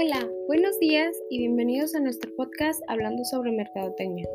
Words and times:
Hola, 0.00 0.30
buenos 0.46 0.78
días 0.78 1.10
y 1.28 1.38
bienvenidos 1.38 1.92
a 1.96 1.98
nuestro 1.98 2.30
podcast 2.36 2.80
hablando 2.86 3.24
sobre 3.24 3.50
mercadotecnia. 3.50 4.28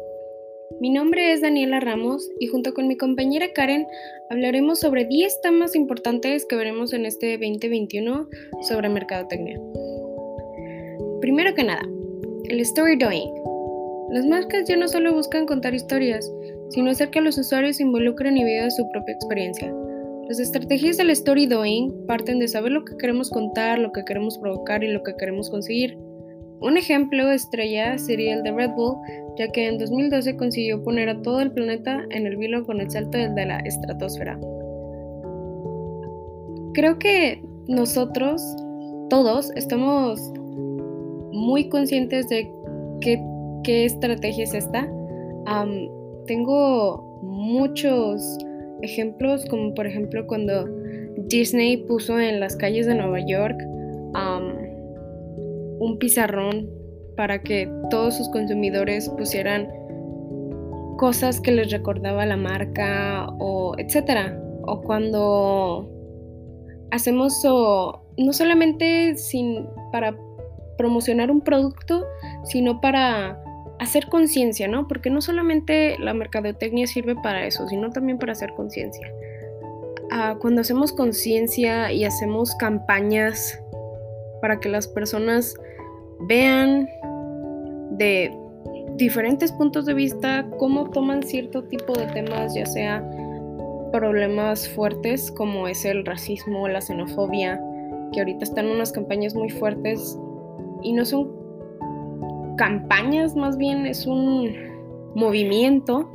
Mi 0.82 0.90
nombre 0.90 1.32
es 1.32 1.40
Daniela 1.40 1.80
Ramos 1.80 2.30
y 2.42 2.48
junto 2.48 2.74
con 2.74 2.90
mi 2.90 2.98
compañera 2.98 3.54
Karen 3.54 3.88
hablaremos 4.30 4.82
sobre 4.82 5.06
10 5.06 5.40
temas 5.40 5.74
importantes 5.74 6.46
que 6.46 6.58
veremos 6.58 6.92
en 6.92 7.06
este 7.06 7.38
2021 7.38 8.28
sobre 8.68 8.90
mercadotecnia. 8.90 9.58
Primero 11.22 11.56
que 11.56 11.64
nada, 11.64 11.84
el 12.50 12.60
story 12.60 12.98
doing. 12.98 13.34
Las 14.10 14.26
marcas 14.26 14.68
ya 14.68 14.76
no 14.76 14.90
solo 14.90 15.14
buscan 15.14 15.46
contar 15.46 15.74
historias, 15.74 16.30
sino 16.72 16.92
hacer 16.92 17.10
que 17.10 17.22
los 17.22 17.38
usuarios 17.38 17.78
se 17.78 17.84
involucren 17.84 18.36
y 18.36 18.44
vivan 18.44 18.70
su 18.70 18.86
propia 18.90 19.14
experiencia. 19.14 19.74
Las 20.28 20.40
estrategias 20.40 20.96
del 20.96 21.10
story 21.10 21.48
doing 21.48 21.92
parten 22.08 22.40
de 22.40 22.48
saber 22.48 22.72
lo 22.72 22.86
que 22.86 22.96
queremos 22.96 23.30
contar, 23.30 23.78
lo 23.80 23.92
que 23.92 24.06
queremos 24.06 24.38
provocar 24.38 24.84
y 24.84 24.88
lo 24.88 25.04
que 25.04 25.16
queremos 25.18 25.50
conseguir. 25.50 25.98
Un 26.62 26.78
ejemplo 26.78 27.30
estrella 27.30 27.98
sería 27.98 28.36
el 28.36 28.44
de 28.44 28.54
Red 28.54 28.72
Bull, 28.72 28.96
ya 29.38 29.50
que 29.50 29.68
en 29.68 29.78
2012 29.78 30.38
consiguió 30.38 30.82
poner 30.82 31.10
a 31.10 31.22
todo 31.22 31.42
el 31.42 31.52
planeta 31.52 32.06
en 32.12 32.26
el 32.26 32.38
vilo 32.38 32.66
con 32.66 32.80
el 32.80 32.90
salto 32.90 33.18
de 33.18 33.46
la 33.46 33.60
estratosfera. 33.60 34.40
Creo 36.74 36.98
que 37.00 37.44
nosotros, 37.68 38.42
todos, 39.10 39.52
estamos 39.56 40.32
muy 41.34 41.68
conscientes 41.68 42.30
de 42.30 42.50
qué, 43.02 43.20
estrategia 43.66 44.46
es 44.46 44.54
esta. 44.54 44.90
tengo 46.28 47.20
muchos 47.24 48.38
ejemplos 48.84 49.46
como 49.46 49.74
por 49.74 49.88
ejemplo 49.88 50.28
cuando 50.28 50.68
Disney 51.28 51.78
puso 51.78 52.20
en 52.20 52.40
las 52.40 52.56
calles 52.56 52.86
de 52.86 52.96
Nueva 52.96 53.20
York 53.26 53.58
un 55.80 55.98
pizarrón 56.00 56.70
para 57.18 57.42
que 57.42 57.70
todos 57.90 58.16
sus 58.16 58.30
consumidores 58.30 59.10
pusieran 59.10 59.68
cosas 60.98 61.42
que 61.42 61.52
les 61.52 61.72
recordaba 61.72 62.26
la 62.26 62.38
marca 62.38 63.28
o 63.40 63.76
etcétera. 63.78 64.40
O 64.66 64.82
cuando 64.82 65.90
hacemos 66.92 67.42
no 67.44 68.34
solamente 68.34 69.18
sin 69.18 69.68
para 69.92 70.16
promocionar 70.78 71.30
un 71.30 71.42
producto 71.42 72.06
sino 72.46 72.80
para 72.80 73.43
hacer 73.84 74.08
conciencia, 74.08 74.68
¿no? 74.68 74.88
Porque 74.88 75.10
no 75.10 75.22
solamente 75.22 75.98
la 76.00 76.14
mercadotecnia 76.14 76.88
sirve 76.88 77.16
para 77.16 77.46
eso, 77.46 77.68
sino 77.68 77.90
también 77.92 78.18
para 78.18 78.34
hacer 78.34 78.54
conciencia. 78.54 79.12
Ah, 80.12 80.38
cuando 80.40 80.62
hacemos 80.62 80.94
conciencia 80.94 81.92
y 81.92 82.06
hacemos 82.06 82.56
campañas 82.56 83.60
para 84.42 84.60
que 84.60 84.70
las 84.70 84.88
personas 84.88 85.56
vean 86.28 86.88
de 87.92 88.36
diferentes 88.96 89.52
puntos 89.52 89.86
de 89.86 89.94
vista 89.94 90.46
cómo 90.60 90.90
toman 90.90 91.24
cierto 91.24 91.64
tipo 91.64 91.94
de 91.94 92.08
temas, 92.08 92.54
ya 92.54 92.66
sea 92.66 93.04
problemas 93.92 94.68
fuertes 94.70 95.32
como 95.32 95.68
es 95.68 95.86
el 95.86 96.06
racismo, 96.06 96.68
la 96.68 96.82
xenofobia, 96.82 97.62
que 98.12 98.20
ahorita 98.20 98.44
están 98.44 98.68
unas 98.68 98.92
campañas 98.92 99.36
muy 99.36 99.50
fuertes 99.50 100.18
y 100.82 100.94
no 100.94 101.06
son 101.06 101.43
campañas, 102.58 103.36
más 103.36 103.58
bien 103.58 103.86
es 103.86 104.06
un 104.06 104.52
movimiento 105.16 106.10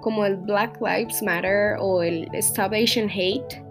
como 0.00 0.24
el 0.24 0.36
Black 0.36 0.80
Lives 0.80 1.22
Matter 1.22 1.76
o 1.78 2.02
el 2.02 2.28
Stop 2.34 2.72
Asian 2.72 3.08
Hate, 3.10 3.62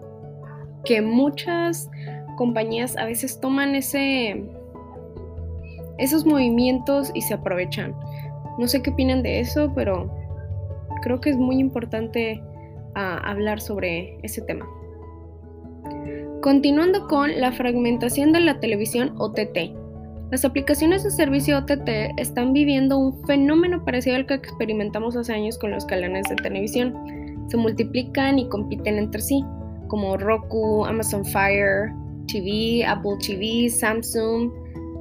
que 0.84 1.02
muchas 1.02 1.90
compañías 2.36 2.96
a 2.96 3.04
veces 3.04 3.40
toman 3.40 3.74
ese, 3.74 4.44
esos 5.98 6.24
movimientos 6.24 7.10
y 7.14 7.22
se 7.22 7.34
aprovechan. 7.34 7.94
No 8.58 8.68
sé 8.68 8.82
qué 8.82 8.90
opinan 8.90 9.22
de 9.22 9.40
eso, 9.40 9.72
pero 9.74 10.10
creo 11.02 11.20
que 11.20 11.30
es 11.30 11.36
muy 11.36 11.58
importante 11.58 12.42
ah, 12.94 13.20
hablar 13.24 13.60
sobre 13.60 14.18
ese 14.22 14.42
tema. 14.42 14.66
Continuando 16.42 17.06
con 17.06 17.38
la 17.38 17.52
fragmentación 17.52 18.32
de 18.32 18.40
la 18.40 18.60
televisión 18.60 19.14
OTT. 19.18 19.79
Las 20.30 20.44
aplicaciones 20.44 21.02
de 21.02 21.10
servicio 21.10 21.58
OTT 21.58 21.88
están 22.16 22.52
viviendo 22.52 22.96
un 22.96 23.26
fenómeno 23.26 23.84
parecido 23.84 24.14
al 24.14 24.26
que 24.26 24.34
experimentamos 24.34 25.16
hace 25.16 25.32
años 25.32 25.58
con 25.58 25.72
los 25.72 25.84
canales 25.86 26.24
de 26.28 26.36
televisión. 26.36 26.94
Se 27.48 27.56
multiplican 27.56 28.38
y 28.38 28.48
compiten 28.48 28.96
entre 28.96 29.20
sí, 29.22 29.44
como 29.88 30.16
Roku, 30.16 30.84
Amazon 30.84 31.24
Fire 31.24 31.92
TV, 32.28 32.84
Apple 32.86 33.16
TV, 33.26 33.68
Samsung, 33.70 34.52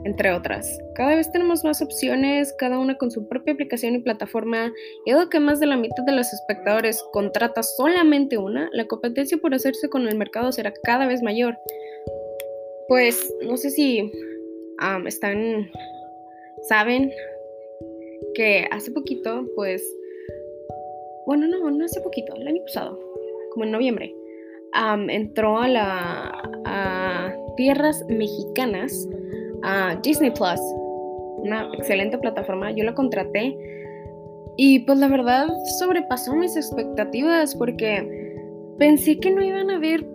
entre 0.03 0.31
otras. 0.31 0.79
Cada 0.95 1.15
vez 1.15 1.31
tenemos 1.31 1.63
más 1.63 1.79
opciones, 1.83 2.51
cada 2.57 2.79
una 2.79 2.97
con 2.97 3.11
su 3.11 3.27
propia 3.27 3.53
aplicación 3.53 3.93
y 3.93 3.99
plataforma, 3.99 4.71
y 5.05 5.11
dado 5.11 5.29
que 5.29 5.39
más 5.39 5.59
de 5.59 5.67
la 5.67 5.77
mitad 5.77 6.03
de 6.05 6.13
los 6.13 6.33
espectadores 6.33 7.03
contrata 7.13 7.61
solamente 7.61 8.39
una, 8.39 8.67
la 8.71 8.87
competencia 8.87 9.37
por 9.37 9.53
hacerse 9.53 9.89
con 9.89 10.07
el 10.07 10.17
mercado 10.17 10.51
será 10.51 10.73
cada 10.83 11.05
vez 11.05 11.21
mayor. 11.21 11.55
Pues 12.87 13.31
no 13.45 13.55
sé 13.55 13.69
si 13.69 14.11
están, 15.05 15.69
saben 16.67 17.11
que 18.33 18.67
hace 18.71 18.91
poquito, 18.91 19.45
pues, 19.55 19.83
bueno, 21.25 21.47
no, 21.47 21.69
no 21.69 21.85
hace 21.85 22.01
poquito, 22.01 22.35
el 22.35 22.47
año 22.47 22.61
pasado, 22.63 22.99
como 23.51 23.65
en 23.65 23.71
noviembre, 23.71 24.13
entró 25.09 25.57
a 25.59 25.67
la 25.67 26.41
a 26.65 27.35
tierras 27.57 28.05
mexicanas 28.07 29.07
a 29.63 29.99
Disney 30.03 30.31
Plus, 30.31 30.59
una 31.43 31.69
excelente 31.77 32.17
plataforma, 32.17 32.71
yo 32.71 32.83
la 32.83 32.93
contraté 32.93 33.57
y 34.57 34.79
pues 34.79 34.99
la 34.99 35.07
verdad 35.07 35.47
sobrepasó 35.79 36.35
mis 36.35 36.55
expectativas 36.55 37.55
porque 37.55 38.35
pensé 38.77 39.17
que 39.19 39.31
no 39.31 39.41
iban 39.41 39.69
a 39.69 39.77
haber 39.77 40.05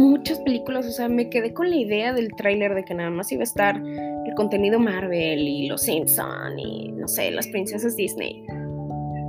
muchas 0.00 0.38
películas, 0.40 0.86
o 0.86 0.90
sea, 0.90 1.08
me 1.08 1.28
quedé 1.28 1.52
con 1.52 1.70
la 1.70 1.76
idea 1.76 2.12
del 2.12 2.34
tráiler 2.34 2.74
de 2.74 2.84
que 2.84 2.94
nada 2.94 3.10
más 3.10 3.30
iba 3.32 3.42
a 3.42 3.44
estar 3.44 3.76
el 3.76 4.34
contenido 4.34 4.78
Marvel 4.78 5.46
y 5.46 5.68
los 5.68 5.82
Simpson 5.82 6.58
y 6.58 6.90
no 6.92 7.06
sé, 7.06 7.30
las 7.30 7.46
princesas 7.48 7.96
Disney. 7.96 8.44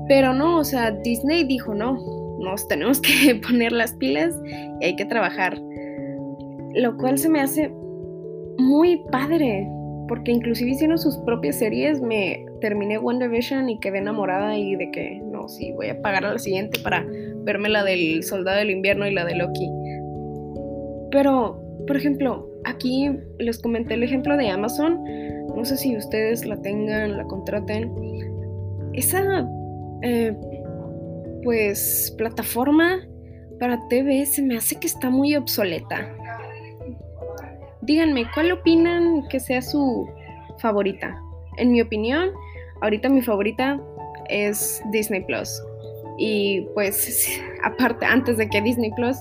Pero 0.07 0.33
no, 0.33 0.57
o 0.57 0.63
sea, 0.63 0.91
Disney 0.91 1.43
dijo, 1.43 1.73
no, 1.73 1.97
nos 2.39 2.67
tenemos 2.67 3.01
que 3.01 3.35
poner 3.47 3.71
las 3.71 3.93
pilas 3.93 4.33
y 4.79 4.85
hay 4.85 4.95
que 4.95 5.05
trabajar. 5.05 5.59
Lo 6.73 6.95
cual 6.97 7.17
se 7.17 7.29
me 7.29 7.41
hace 7.41 7.69
muy 8.57 9.01
padre, 9.11 9.67
porque 10.07 10.31
inclusive 10.31 10.71
hicieron 10.71 10.97
sus 10.97 11.17
propias 11.19 11.57
series, 11.57 12.01
me 12.01 12.45
terminé 12.61 12.97
WandaVision 12.97 13.69
y 13.69 13.79
quedé 13.79 13.97
enamorada 13.97 14.57
y 14.57 14.75
de 14.75 14.89
que, 14.91 15.21
no, 15.25 15.49
sí, 15.49 15.73
voy 15.73 15.89
a 15.89 16.01
pagar 16.01 16.25
a 16.25 16.33
la 16.33 16.39
siguiente 16.39 16.79
para 16.79 17.05
verme 17.43 17.69
la 17.69 17.83
del 17.83 18.23
Soldado 18.23 18.57
del 18.57 18.69
Invierno 18.69 19.07
y 19.07 19.13
la 19.13 19.25
de 19.25 19.35
Loki. 19.35 19.69
Pero, 21.11 21.61
por 21.87 21.97
ejemplo, 21.97 22.49
aquí 22.63 23.11
les 23.39 23.59
comenté 23.59 23.95
el 23.95 24.03
ejemplo 24.03 24.37
de 24.37 24.49
Amazon. 24.49 25.03
No 25.55 25.65
sé 25.65 25.77
si 25.77 25.95
ustedes 25.97 26.45
la 26.45 26.57
tengan, 26.61 27.17
la 27.17 27.25
contraten. 27.25 27.93
Esa, 28.93 29.47
eh, 30.01 30.35
pues, 31.43 32.13
plataforma 32.17 32.99
para 33.59 33.79
TV 33.89 34.25
se 34.25 34.41
me 34.41 34.57
hace 34.57 34.79
que 34.79 34.87
está 34.87 35.09
muy 35.09 35.35
obsoleta. 35.35 36.09
Díganme, 37.81 38.25
¿cuál 38.33 38.51
opinan 38.51 39.27
que 39.27 39.39
sea 39.39 39.61
su 39.61 40.07
favorita? 40.59 41.19
En 41.57 41.71
mi 41.71 41.81
opinión, 41.81 42.29
ahorita 42.81 43.09
mi 43.09 43.21
favorita 43.21 43.79
es 44.29 44.81
Disney 44.91 45.21
Plus. 45.25 45.61
Y 46.17 46.61
pues, 46.73 47.27
aparte, 47.63 48.05
antes 48.05 48.37
de 48.37 48.49
que 48.49 48.61
Disney 48.61 48.91
Plus 48.95 49.17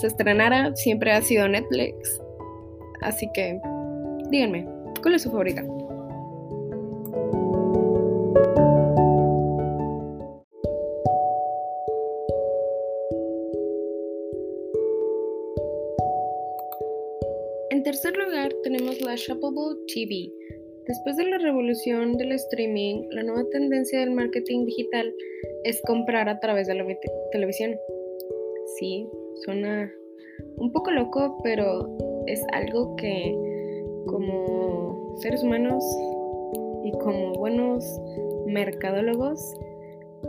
se 0.00 0.06
estrenara, 0.06 0.74
siempre 0.76 1.12
ha 1.12 1.20
sido 1.20 1.46
Netflix. 1.46 2.20
Así 3.02 3.28
que, 3.34 3.60
díganme, 4.30 4.66
¿cuál 5.02 5.14
es 5.14 5.22
su 5.22 5.30
favorita? 5.30 5.62
En 17.70 17.82
tercer 17.82 18.16
lugar 18.16 18.52
tenemos 18.62 19.00
la 19.02 19.16
Shoppable 19.16 19.76
TV. 19.92 20.30
Después 20.86 21.16
de 21.16 21.24
la 21.24 21.38
revolución 21.38 22.16
del 22.16 22.32
streaming, 22.32 23.06
la 23.10 23.22
nueva 23.22 23.44
tendencia 23.52 24.00
del 24.00 24.12
marketing 24.12 24.64
digital 24.64 25.14
es 25.64 25.80
comprar 25.86 26.28
a 26.28 26.40
través 26.40 26.66
de 26.66 26.74
la 26.74 26.84
televisión. 27.32 27.76
Sí, 28.78 29.06
Suena 29.44 29.90
un 30.56 30.72
poco 30.72 30.90
loco, 30.90 31.38
pero 31.42 31.96
es 32.26 32.42
algo 32.52 32.94
que 32.96 33.36
como 34.06 35.16
seres 35.18 35.42
humanos 35.42 35.82
y 36.84 36.92
como 36.92 37.32
buenos 37.34 37.84
mercadólogos 38.46 39.54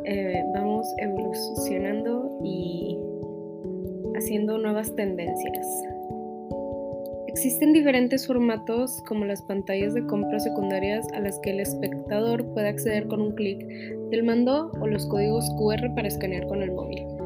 eh, 0.06 0.44
vamos 0.54 0.88
evolucionando 0.98 2.40
y 2.44 2.98
haciendo 4.16 4.58
nuevas 4.58 4.96
tendencias. 4.96 5.68
Existen 7.28 7.74
diferentes 7.74 8.28
formatos 8.28 9.02
como 9.08 9.26
las 9.26 9.42
pantallas 9.42 9.94
de 9.94 10.06
compra 10.06 10.40
secundarias 10.40 11.06
a 11.14 11.20
las 11.20 11.40
que 11.40 11.52
el 11.52 11.60
espectador 11.60 12.46
puede 12.54 12.70
acceder 12.70 13.08
con 13.08 13.22
un 13.22 13.32
clic 13.32 13.66
del 14.10 14.24
mando 14.24 14.72
o 14.82 14.88
los 14.88 15.06
códigos 15.08 15.50
QR 15.58 15.94
para 15.96 16.08
escanear 16.08 16.46
con 16.48 16.62
el 16.62 16.72
móvil. 16.72 17.21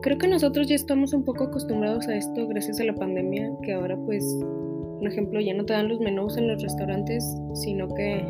Creo 0.00 0.16
que 0.16 0.28
nosotros 0.28 0.68
ya 0.68 0.76
estamos 0.76 1.12
un 1.12 1.24
poco 1.24 1.44
acostumbrados 1.44 2.06
a 2.06 2.16
esto 2.16 2.46
gracias 2.46 2.80
a 2.80 2.84
la 2.84 2.94
pandemia, 2.94 3.50
que 3.62 3.72
ahora 3.72 3.96
pues, 3.96 4.24
por 4.98 5.08
ejemplo, 5.08 5.40
ya 5.40 5.54
no 5.54 5.64
te 5.64 5.72
dan 5.72 5.88
los 5.88 5.98
menús 5.98 6.36
en 6.36 6.46
los 6.46 6.62
restaurantes, 6.62 7.24
sino 7.54 7.88
que 7.94 8.24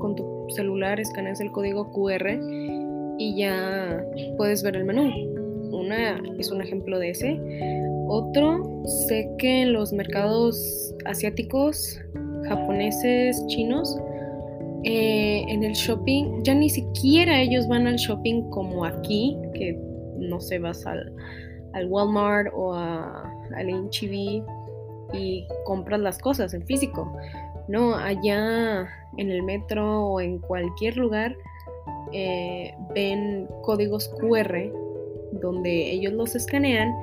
con 0.00 0.16
tu 0.16 0.46
celular 0.48 0.98
escaneas 0.98 1.40
el 1.40 1.52
código 1.52 1.92
QR 1.92 2.38
y 3.18 3.36
ya 3.36 4.04
puedes 4.36 4.62
ver 4.64 4.76
el 4.76 4.84
menú. 4.84 5.10
Una 5.72 6.20
es 6.38 6.50
un 6.50 6.60
ejemplo 6.60 6.98
de 6.98 7.10
ese. 7.10 7.40
Otro, 8.08 8.82
sé 9.08 9.30
que 9.38 9.62
en 9.62 9.72
los 9.72 9.92
mercados 9.92 10.94
asiáticos, 11.04 12.00
japoneses, 12.48 13.44
chinos, 13.46 13.96
eh, 14.84 15.44
en 15.48 15.64
el 15.64 15.72
shopping, 15.72 16.42
ya 16.44 16.54
ni 16.54 16.70
siquiera 16.70 17.40
ellos 17.40 17.66
van 17.66 17.86
al 17.86 17.96
shopping 17.96 18.42
como 18.50 18.84
aquí, 18.84 19.36
que 19.54 19.76
no 20.18 20.40
sé, 20.40 20.58
vas 20.58 20.86
al, 20.86 21.12
al 21.72 21.86
Walmart 21.88 22.52
o 22.54 22.74
al 22.74 23.68
HEB 23.68 24.42
y 25.12 25.46
compras 25.64 26.00
las 26.00 26.18
cosas 26.18 26.54
en 26.54 26.64
físico. 26.66 27.12
No, 27.68 27.94
allá 27.96 28.88
en 29.16 29.30
el 29.30 29.42
metro 29.42 30.06
o 30.06 30.20
en 30.20 30.38
cualquier 30.38 30.96
lugar 30.96 31.36
eh, 32.12 32.74
ven 32.94 33.48
códigos 33.62 34.08
QR 34.20 34.70
donde 35.32 35.90
ellos 35.90 36.12
los 36.12 36.36
escanean 36.36 36.94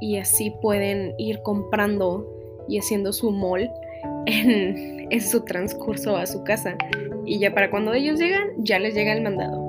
y 0.00 0.18
así 0.18 0.52
pueden 0.60 1.14
ir 1.18 1.40
comprando 1.42 2.28
y 2.68 2.78
haciendo 2.78 3.12
su 3.12 3.30
mall 3.30 3.70
en, 4.26 5.10
en, 5.10 5.20
su 5.20 5.44
transcurso 5.44 6.16
a 6.16 6.26
su 6.26 6.44
casa. 6.44 6.76
Y 7.24 7.38
ya 7.38 7.54
para 7.54 7.70
cuando 7.70 7.92
ellos 7.94 8.18
llegan, 8.18 8.50
ya 8.58 8.78
les 8.78 8.94
llega 8.94 9.12
el 9.12 9.22
mandado. 9.22 9.65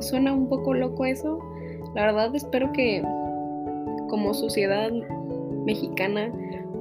¿No 0.00 0.06
suena 0.06 0.32
un 0.32 0.48
poco 0.48 0.72
loco 0.72 1.04
eso? 1.04 1.38
La 1.94 2.06
verdad 2.06 2.34
espero 2.34 2.72
que 2.72 3.02
como 4.08 4.32
sociedad 4.32 4.90
mexicana 5.66 6.32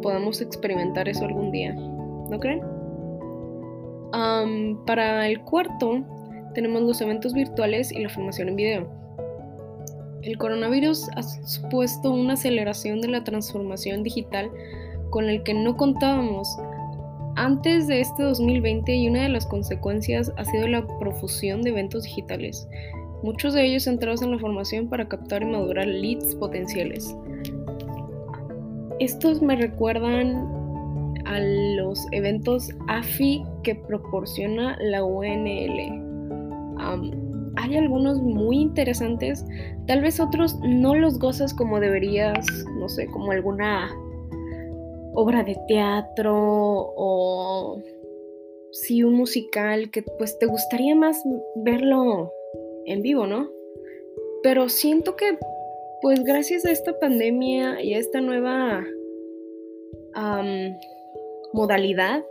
podamos 0.01 0.39
experimentar 0.39 1.10
eso 1.10 1.25
algún 1.25 1.51
día. 1.51 1.74
¿No 1.74 2.39
creen? 2.39 2.62
para 4.86 5.27
el 5.27 5.42
cuarto 5.42 6.01
tenemos 6.54 6.83
los 6.83 7.01
eventos 7.01 7.33
virtuales 7.33 7.92
y 7.92 8.00
la 8.00 8.07
formación 8.07 8.48
en 8.48 8.56
video. 8.56 8.88
El 10.21 10.38
coronavirus 10.38 11.10
ha 11.18 11.21
supuesto 11.21 12.13
una 12.13 12.36
aceleración 12.36 13.01
de 13.01 13.10
la 13.10 13.25
transformación 13.25 14.01
digital 14.01 14.50
con 15.10 15.25
el 15.25 15.44
que 15.44 15.54
no 15.54 15.75
contábamos 15.75 16.48
antes 17.36 17.88
de 17.88 18.00
este 18.01 18.24
2020 18.24 18.95
y 18.95 19.07
una 19.07 19.24
de 19.24 19.30
las 19.30 19.45
consecuencias 19.45 20.31
ha 20.38 20.45
sido 20.45 20.68
la 20.68 20.86
profusión 21.00 21.62
de 21.62 21.69
eventos 21.69 22.04
digitales, 22.04 22.68
muchos 23.24 23.54
de 23.54 23.66
ellos 23.66 23.83
centrados 23.83 24.21
en 24.21 24.31
la 24.31 24.39
formación 24.39 24.88
para 24.88 25.07
captar 25.07 25.42
y 25.42 25.45
madurar 25.45 25.88
leads 25.88 26.36
potenciales. 26.36 27.16
Estos 29.00 29.42
me 29.42 29.56
recuerdan 29.56 30.60
a 31.25 31.39
los 31.39 32.06
eventos 32.12 32.69
AFI 32.88 33.44
que 33.63 33.75
proporciona 33.75 34.77
la 34.81 35.04
UNL. 35.04 36.07
hay 37.57 37.77
algunos 37.77 38.21
muy 38.21 38.57
interesantes, 38.57 39.45
tal 39.86 40.01
vez 40.01 40.19
otros 40.19 40.57
no 40.62 40.95
los 40.95 41.19
gozas 41.19 41.54
como 41.54 41.80
deberías, 41.80 42.45
no 42.80 42.89
sé, 42.89 43.07
como 43.07 43.31
alguna 43.31 43.89
obra 45.13 45.44
de 45.44 45.57
teatro 45.68 46.33
o 46.36 47.81
sí 48.71 49.04
un 49.04 49.16
musical 49.16 49.89
que 49.92 50.04
pues 50.04 50.38
te 50.39 50.45
gustaría 50.45 50.95
más 50.95 51.21
verlo 51.56 52.31
en 52.90 53.02
vivo, 53.02 53.28
¿no? 53.28 53.52
Pero 54.44 54.70
siento 54.70 55.16
que 55.16 55.38
pues 56.02 56.24
gracias 56.24 56.66
a 56.66 56.72
esta 56.72 56.98
pandemia 56.98 57.82
y 57.82 57.94
a 57.94 57.98
esta 57.98 58.22
nueva 58.22 58.86
modalidad, 61.54 62.24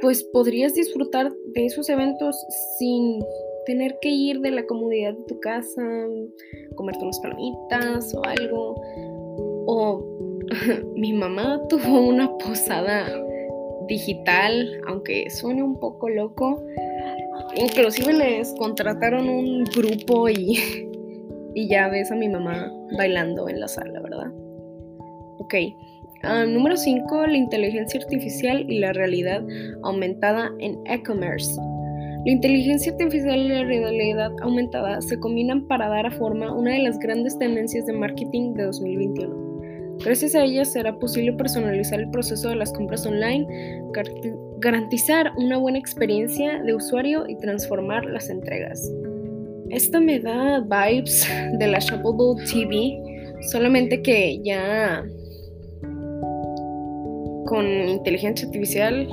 pues 0.00 0.24
podrías 0.24 0.74
disfrutar 0.74 1.32
de 1.54 1.66
esos 1.66 1.88
eventos 1.88 2.36
sin 2.78 3.22
tener 3.66 3.98
que 4.00 4.08
ir 4.08 4.40
de 4.40 4.50
la 4.50 4.66
comodidad 4.66 5.14
de 5.14 5.24
tu 5.24 5.38
casa, 5.40 5.82
comerte 6.74 7.02
unas 7.02 7.20
palomitas 7.20 8.14
o 8.14 8.24
algo. 8.24 8.80
O 9.66 10.04
mi 10.94 11.12
mamá 11.12 11.60
tuvo 11.68 12.08
una 12.08 12.36
posada 12.38 13.06
digital, 13.86 14.80
aunque 14.86 15.28
suene 15.30 15.62
un 15.62 15.78
poco 15.78 16.08
loco. 16.08 16.64
Inclusive 17.56 18.12
les 18.12 18.54
contrataron 18.58 19.28
un 19.28 19.64
grupo 19.64 20.28
y, 20.28 20.58
y 21.54 21.68
ya 21.68 21.88
ves 21.88 22.10
a 22.10 22.16
mi 22.16 22.28
mamá 22.28 22.72
bailando 22.96 23.48
en 23.48 23.60
la 23.60 23.68
sala, 23.68 24.00
¿verdad? 24.00 24.32
Ok, 25.38 25.54
Ah, 26.22 26.44
número 26.44 26.76
5. 26.76 27.26
La 27.28 27.36
inteligencia 27.36 27.98
artificial 27.98 28.66
y 28.68 28.78
la 28.78 28.92
realidad 28.92 29.42
aumentada 29.82 30.50
en 30.58 30.78
e-commerce. 30.84 31.58
La 32.26 32.32
inteligencia 32.32 32.92
artificial 32.92 33.40
y 33.40 33.48
la 33.48 33.64
realidad 33.64 34.30
aumentada 34.42 35.00
se 35.00 35.18
combinan 35.18 35.66
para 35.66 35.88
dar 35.88 36.04
a 36.04 36.10
forma 36.10 36.52
una 36.52 36.72
de 36.72 36.80
las 36.80 36.98
grandes 36.98 37.38
tendencias 37.38 37.86
de 37.86 37.94
marketing 37.94 38.52
de 38.52 38.64
2021. 38.64 39.96
Gracias 40.04 40.34
a 40.34 40.44
ellas 40.44 40.72
será 40.72 40.98
posible 40.98 41.32
personalizar 41.32 42.00
el 42.00 42.10
proceso 42.10 42.50
de 42.50 42.56
las 42.56 42.72
compras 42.74 43.06
online, 43.06 43.46
garantizar 44.60 45.32
una 45.36 45.56
buena 45.56 45.78
experiencia 45.78 46.62
de 46.62 46.74
usuario 46.74 47.26
y 47.26 47.36
transformar 47.38 48.04
las 48.04 48.28
entregas. 48.28 48.92
Esta 49.70 50.00
me 50.00 50.20
da 50.20 50.60
vibes 50.60 51.26
de 51.58 51.66
la 51.66 51.78
Shoppable 51.78 52.44
TV, 52.44 53.00
solamente 53.50 54.02
que 54.02 54.40
ya 54.42 55.02
con 57.46 57.66
inteligencia 57.66 58.46
artificial 58.46 59.08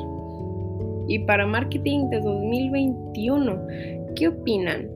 y 1.07 1.19
para 1.19 1.45
marketing 1.45 2.09
de 2.09 2.19
2021. 2.19 3.67
¿Qué 4.15 4.27
opinan? 4.27 4.89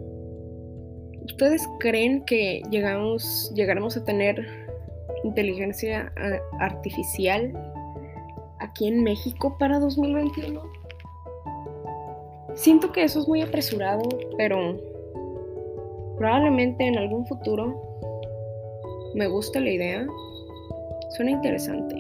¿Ustedes 1.23 1.65
creen 1.79 2.25
que 2.25 2.61
llegamos, 2.69 3.51
llegaremos 3.55 3.95
a 3.95 4.03
tener 4.03 4.45
inteligencia 5.23 6.11
artificial 6.59 7.53
aquí 8.71 8.87
en 8.87 9.03
México 9.03 9.55
para 9.59 9.79
2021? 9.79 10.61
Siento 12.53 12.91
que 12.91 13.03
eso 13.03 13.19
es 13.19 13.27
muy 13.27 13.41
apresurado, 13.41 14.03
pero 14.37 14.77
probablemente 16.17 16.85
en 16.85 16.97
algún 16.97 17.25
futuro 17.25 17.81
me 19.15 19.27
gusta 19.27 19.59
la 19.59 19.69
idea. 19.69 20.07
Suena 21.11 21.31
interesante. 21.31 21.95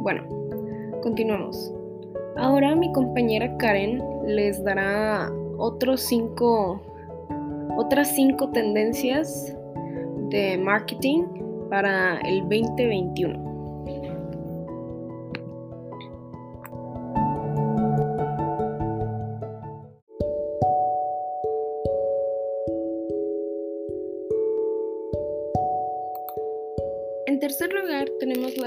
Bueno, 0.00 0.22
continuamos. 1.02 1.72
Ahora 2.36 2.74
mi 2.74 2.90
compañera 2.92 3.56
Karen 3.58 4.02
les 4.26 4.62
dará 4.64 5.30
otros 5.58 6.00
cinco, 6.00 6.80
otras 7.76 8.14
cinco 8.14 8.50
tendencias 8.50 9.56
de 10.30 10.58
marketing 10.58 11.24
para 11.68 12.18
el 12.20 12.40
2021. 12.42 13.51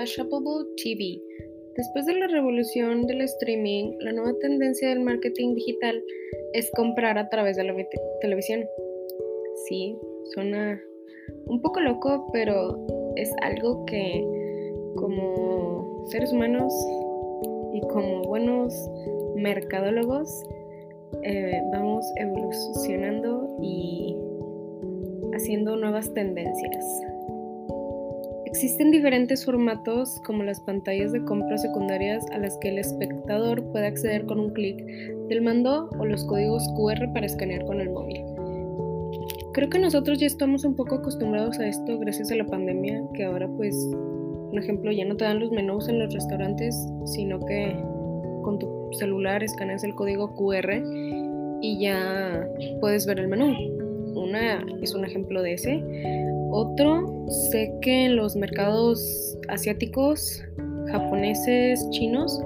Shoppable 0.05 0.65
TV. 0.81 1.21
Después 1.75 2.05
de 2.05 2.13
la 2.13 2.27
revolución 2.27 3.05
del 3.05 3.21
streaming, 3.21 3.97
la 3.99 4.13
nueva 4.13 4.33
tendencia 4.39 4.89
del 4.89 5.01
marketing 5.01 5.55
digital 5.55 6.01
es 6.53 6.71
comprar 6.71 7.17
a 7.17 7.27
través 7.29 7.57
de 7.57 7.65
la 7.65 7.75
televisión. 8.21 8.65
Sí, 9.67 9.97
suena 10.33 10.81
un 11.47 11.61
poco 11.61 11.81
loco, 11.81 12.29
pero 12.31 12.77
es 13.15 13.29
algo 13.41 13.85
que 13.85 14.25
como 14.95 16.05
seres 16.07 16.31
humanos 16.31 16.73
y 17.73 17.81
como 17.81 18.21
buenos 18.23 18.73
mercadólogos 19.35 20.43
eh, 21.23 21.61
vamos 21.71 22.05
evolucionando 22.15 23.57
y 23.61 24.15
haciendo 25.33 25.75
nuevas 25.75 26.13
tendencias. 26.13 26.85
Existen 28.55 28.89
diferentes 28.89 29.43
formatos 29.43 30.21
como 30.25 30.41
las 30.41 30.61
pantallas 30.61 31.11
de 31.11 31.21
compra 31.25 31.57
secundarias 31.57 32.25
a 32.31 32.37
las 32.37 32.57
que 32.59 32.69
el 32.69 32.77
espectador 32.77 33.61
puede 33.73 33.87
acceder 33.87 34.25
con 34.25 34.39
un 34.39 34.53
clic 34.53 34.77
del 35.27 35.41
mando 35.41 35.89
o 35.99 36.05
los 36.05 36.23
códigos 36.23 36.65
QR 36.69 37.11
para 37.11 37.25
escanear 37.25 37.65
con 37.65 37.81
el 37.81 37.89
móvil. 37.89 38.23
Creo 39.51 39.69
que 39.69 39.77
nosotros 39.77 40.19
ya 40.19 40.27
estamos 40.27 40.63
un 40.63 40.73
poco 40.73 40.95
acostumbrados 40.95 41.59
a 41.59 41.67
esto 41.67 41.99
gracias 41.99 42.31
a 42.31 42.35
la 42.35 42.45
pandemia, 42.45 43.03
que 43.13 43.25
ahora 43.25 43.49
pues, 43.57 43.75
Por 44.51 44.57
ejemplo, 44.57 44.89
ya 44.89 45.03
no 45.03 45.17
te 45.17 45.25
dan 45.25 45.41
los 45.41 45.51
menús 45.51 45.89
en 45.89 45.99
los 45.99 46.13
restaurantes, 46.13 46.73
sino 47.03 47.41
que 47.41 47.75
con 48.41 48.57
tu 48.57 48.87
celular 48.93 49.43
escaneas 49.43 49.83
el 49.83 49.93
código 49.95 50.33
QR 50.33 50.81
y 51.59 51.81
ya 51.81 52.47
puedes 52.79 53.05
ver 53.05 53.19
el 53.19 53.27
menú. 53.27 53.53
Una 54.15 54.65
es 54.81 54.95
un 54.95 55.03
ejemplo 55.03 55.41
de 55.41 55.53
ese. 55.55 55.83
Otro, 56.57 57.25
sé 57.51 57.69
que 57.81 58.05
en 58.05 58.15
los 58.15 58.37
mercados 58.37 59.37
asiáticos, 59.49 60.41
japoneses, 60.89 61.85
chinos, 61.89 62.41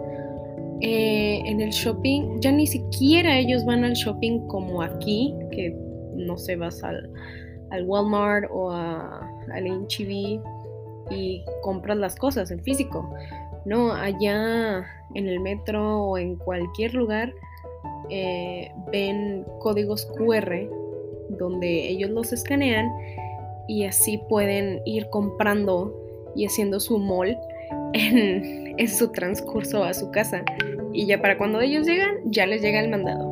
eh, 0.82 1.40
en 1.46 1.62
el 1.62 1.70
shopping, 1.70 2.40
ya 2.42 2.52
ni 2.52 2.66
siquiera 2.66 3.38
ellos 3.38 3.64
van 3.66 3.84
al 3.84 3.94
shopping 3.94 4.48
como 4.48 4.82
aquí, 4.82 5.36
que 5.52 5.76
no 6.16 6.40
sé, 6.40 6.56
vas 6.56 6.84
al, 6.84 7.08
al 7.70 7.84
Walmart 7.86 8.50
o 8.52 8.72
a, 8.72 9.30
al 9.54 9.68
HEB 9.68 10.42
y 11.12 11.44
compras 11.62 11.98
las 11.98 12.16
cosas 12.16 12.50
en 12.50 12.64
físico. 12.64 13.08
No, 13.66 13.94
allá 13.94 14.88
en 15.14 15.28
el 15.28 15.40
metro 15.40 16.06
o 16.06 16.18
en 16.18 16.36
cualquier 16.36 16.96
lugar 16.96 17.32
eh, 18.10 18.72
ven 18.92 19.46
códigos 19.60 20.08
QR 20.18 20.68
donde 21.38 21.90
ellos 21.90 22.10
los 22.10 22.34
escanean 22.34 22.92
y 23.70 23.86
así 23.86 24.18
pueden 24.28 24.82
ir 24.86 25.08
comprando 25.12 25.96
y 26.36 26.46
haciendo 26.46 26.80
su 26.80 26.98
mall 26.98 27.38
en, 27.94 28.74
en 28.78 28.88
su 28.88 29.12
transcurso 29.12 29.84
a 29.84 29.94
su 29.94 30.10
casa. 30.12 30.44
Y 30.92 31.06
ya 31.06 31.22
para 31.22 31.38
cuando 31.38 31.62
ellos 31.62 31.86
llegan, 31.86 32.18
ya 32.26 32.48
les 32.48 32.62
llega 32.62 32.80
el 32.80 32.90
mandado. 32.90 33.30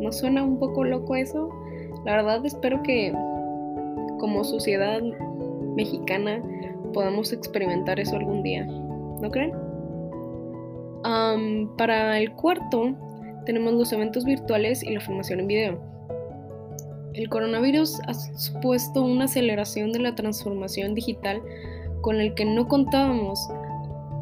¿No 0.00 0.12
suena 0.12 0.44
un 0.44 0.58
poco 0.58 0.84
loco 0.84 1.16
eso? 1.16 1.50
La 2.04 2.16
verdad 2.16 2.46
espero 2.46 2.80
que 2.84 3.12
como 4.20 4.44
sociedad 4.44 5.02
mexicana 5.74 6.40
podamos 6.94 7.32
experimentar 7.32 7.98
eso 7.98 8.16
algún 8.16 8.42
día. 8.42 8.64
¿No 8.64 9.30
creen? 9.30 9.52
para 11.76 12.18
el 12.18 12.32
cuarto 12.32 12.92
tenemos 13.44 13.74
los 13.74 13.92
eventos 13.92 14.24
virtuales 14.24 14.82
y 14.82 14.92
la 14.92 15.00
formación 15.00 15.40
en 15.40 15.46
video. 15.46 15.95
El 17.16 17.30
coronavirus 17.30 17.98
ha 18.08 18.12
supuesto 18.12 19.02
una 19.02 19.24
aceleración 19.24 19.90
de 19.90 20.00
la 20.00 20.14
transformación 20.14 20.94
digital 20.94 21.40
con 22.02 22.20
el 22.20 22.34
que 22.34 22.44
no 22.44 22.68
contábamos 22.68 23.40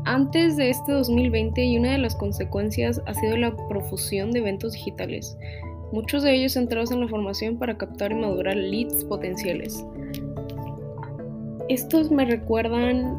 antes 0.04 0.56
de 0.56 0.70
este 0.70 0.92
2020 0.92 1.64
y 1.64 1.78
una 1.78 1.92
de 1.92 1.98
las 1.98 2.14
consecuencias 2.14 3.02
ha 3.06 3.14
sido 3.14 3.36
la 3.36 3.56
profusión 3.68 4.30
de 4.30 4.38
eventos 4.38 4.74
digitales, 4.74 5.36
muchos 5.92 6.22
de 6.22 6.34
ellos 6.34 6.52
centrados 6.52 6.92
en 6.92 7.00
la 7.00 7.08
formación 7.08 7.58
para 7.58 7.76
captar 7.76 8.12
y 8.12 8.14
madurar 8.14 8.56
leads 8.56 9.04
potenciales. 9.06 9.84
Estos 11.68 12.12
me 12.12 12.24
recuerdan 12.26 13.16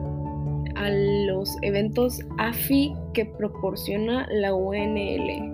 a 0.75 0.89
los 0.89 1.49
eventos 1.63 2.21
AFI 2.37 2.93
que 3.13 3.25
proporciona 3.25 4.25
la 4.31 4.53
UNL. 4.53 5.51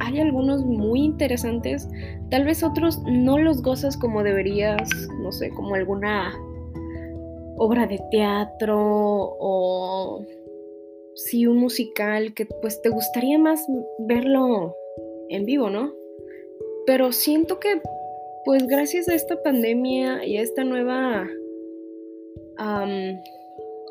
Hay 0.00 0.20
algunos 0.20 0.64
muy 0.64 1.00
interesantes, 1.00 1.88
tal 2.30 2.44
vez 2.44 2.62
otros 2.62 3.00
no 3.06 3.38
los 3.38 3.62
gozas 3.62 3.96
como 3.96 4.22
deberías, 4.22 4.88
no 5.22 5.32
sé, 5.32 5.50
como 5.50 5.74
alguna 5.74 6.32
obra 7.56 7.86
de 7.86 8.00
teatro 8.10 8.76
o 8.78 10.24
sí 11.14 11.46
un 11.46 11.58
musical 11.58 12.32
que 12.34 12.46
pues 12.46 12.80
te 12.82 12.88
gustaría 12.88 13.38
más 13.38 13.66
verlo 13.98 14.74
en 15.28 15.44
vivo, 15.44 15.68
¿no? 15.68 15.92
Pero 16.86 17.12
siento 17.12 17.58
que 17.58 17.80
pues 18.44 18.66
gracias 18.66 19.08
a 19.08 19.14
esta 19.14 19.42
pandemia 19.42 20.24
y 20.24 20.38
a 20.38 20.42
esta 20.42 20.64
nueva 20.64 21.28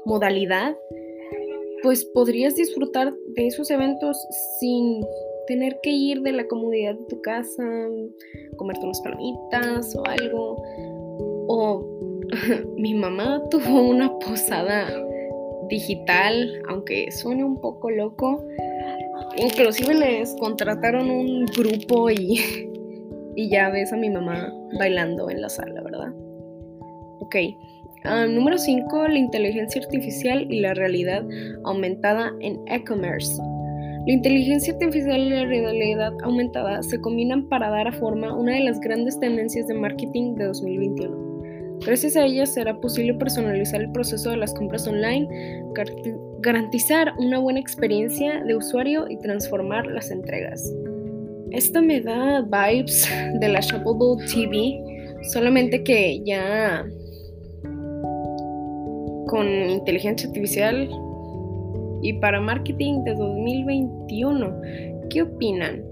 modalidad, 0.06 0.76
pues 1.84 2.06
podrías 2.06 2.56
disfrutar 2.56 3.14
de 3.36 3.48
esos 3.48 3.70
eventos 3.70 4.18
sin 4.60 5.06
tener 5.48 5.80
que 5.82 5.90
ir 5.90 6.22
de 6.22 6.32
la 6.32 6.48
comodidad 6.48 6.96
de 6.96 7.06
tu 7.06 7.22
casa, 7.22 7.64
comerte 8.58 8.86
unas 8.86 9.02
palomitas 9.02 9.96
o 9.96 10.06
algo. 10.06 10.64
O 11.48 11.86
mi 12.78 12.94
mamá 12.94 13.42
tuvo 13.50 13.90
una 13.90 14.18
posada 14.20 14.88
digital, 15.70 16.62
aunque 16.70 17.12
suene 17.12 17.44
un 17.44 17.60
poco 17.60 17.90
loco. 17.90 18.46
Inclusive 19.38 19.94
les 19.94 20.36
contrataron 20.40 21.10
un 21.10 21.46
grupo 21.46 22.10
y, 22.10 22.70
y 23.36 23.50
ya 23.50 23.70
ves 23.70 23.92
a 23.94 23.98
mi 23.98 24.10
mamá 24.10 24.54
bailando 24.78 25.30
en 25.30 25.42
la 25.42 25.50
sala, 25.50 25.82
¿verdad? 25.82 26.14
Ok, 27.20 27.36
Ah, 28.04 28.26
número 28.26 28.58
5. 28.58 29.08
La 29.10 29.18
inteligencia 29.18 29.82
artificial 29.82 30.50
y 30.50 30.62
la 30.62 30.74
realidad 30.74 31.26
aumentada 31.66 32.32
en 32.40 32.60
e-commerce. 32.68 33.42
La 34.08 34.14
inteligencia 34.14 34.72
artificial 34.72 35.20
y 35.20 35.30
la 35.32 35.44
realidad 35.44 36.14
aumentada 36.24 36.82
se 36.82 36.98
combinan 37.02 37.50
para 37.50 37.70
dar 37.70 37.90
a 37.90 37.92
forma 37.92 38.34
una 38.34 38.54
de 38.54 38.62
las 38.62 38.80
grandes 38.80 39.20
tendencias 39.20 39.68
de 39.68 39.74
marketing 39.74 40.36
de 40.36 40.46
2021. 40.46 41.80
Gracias 41.86 42.16
a 42.16 42.24
ellas 42.24 42.54
será 42.54 42.80
posible 42.80 43.16
personalizar 43.16 43.82
el 43.82 43.92
proceso 43.92 44.30
de 44.30 44.38
las 44.38 44.54
compras 44.54 44.88
online, 44.88 45.28
garantizar 46.40 47.16
una 47.18 47.40
buena 47.40 47.60
experiencia 47.60 48.42
de 48.46 48.56
usuario 48.56 49.10
y 49.10 49.18
transformar 49.18 49.86
las 49.88 50.10
entregas. 50.10 50.74
Esto 51.52 51.82
me 51.82 52.00
da 52.00 52.44
vibes 52.44 53.10
de 53.42 53.50
la 53.50 53.60
Shoppable 53.60 54.26
TV, 54.26 54.82
solamente 55.34 55.84
que 55.84 56.22
ya 56.24 56.86
con 59.28 59.46
inteligencia 59.70 60.30
artificial 60.30 60.90
y 62.02 62.14
para 62.14 62.40
marketing 62.40 63.04
de 63.04 63.16
2021. 63.16 64.62
¿Qué 65.10 65.22
opinan? 65.22 65.84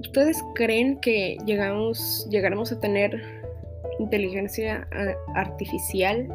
¿Ustedes 0.00 0.42
creen 0.54 0.98
que 1.00 1.36
llegamos, 1.46 2.26
llegaremos 2.30 2.72
a 2.72 2.80
tener 2.80 3.22
inteligencia 3.98 4.88
eh, 4.92 5.14
artificial 5.34 6.28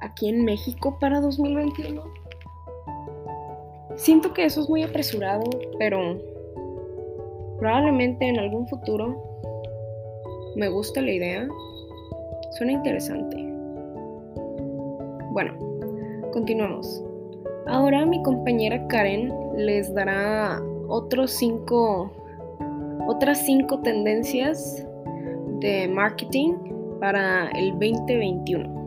aquí 0.00 0.28
en 0.28 0.44
México 0.44 0.98
para 1.00 1.20
2021? 1.20 2.02
Siento 3.96 4.32
que 4.32 4.44
eso 4.44 4.60
es 4.60 4.68
muy 4.68 4.82
apresurado, 4.82 5.44
pero 5.78 6.20
probablemente 7.58 8.28
en 8.28 8.38
algún 8.38 8.68
futuro 8.68 9.28
me 10.54 10.68
gusta 10.68 11.00
la 11.00 11.12
idea. 11.12 11.48
Suena 12.52 12.72
interesante. 12.72 13.36
Bueno, 15.32 15.54
continuamos. 16.32 17.07
Ahora 17.66 18.06
mi 18.06 18.22
compañera 18.22 18.86
Karen 18.88 19.32
les 19.56 19.92
dará 19.92 20.62
otros 20.88 21.32
cinco, 21.32 22.12
otras 23.06 23.44
cinco 23.44 23.80
tendencias 23.80 24.86
de 25.60 25.88
marketing 25.88 26.54
para 27.00 27.50
el 27.50 27.72
2021. 27.72 28.78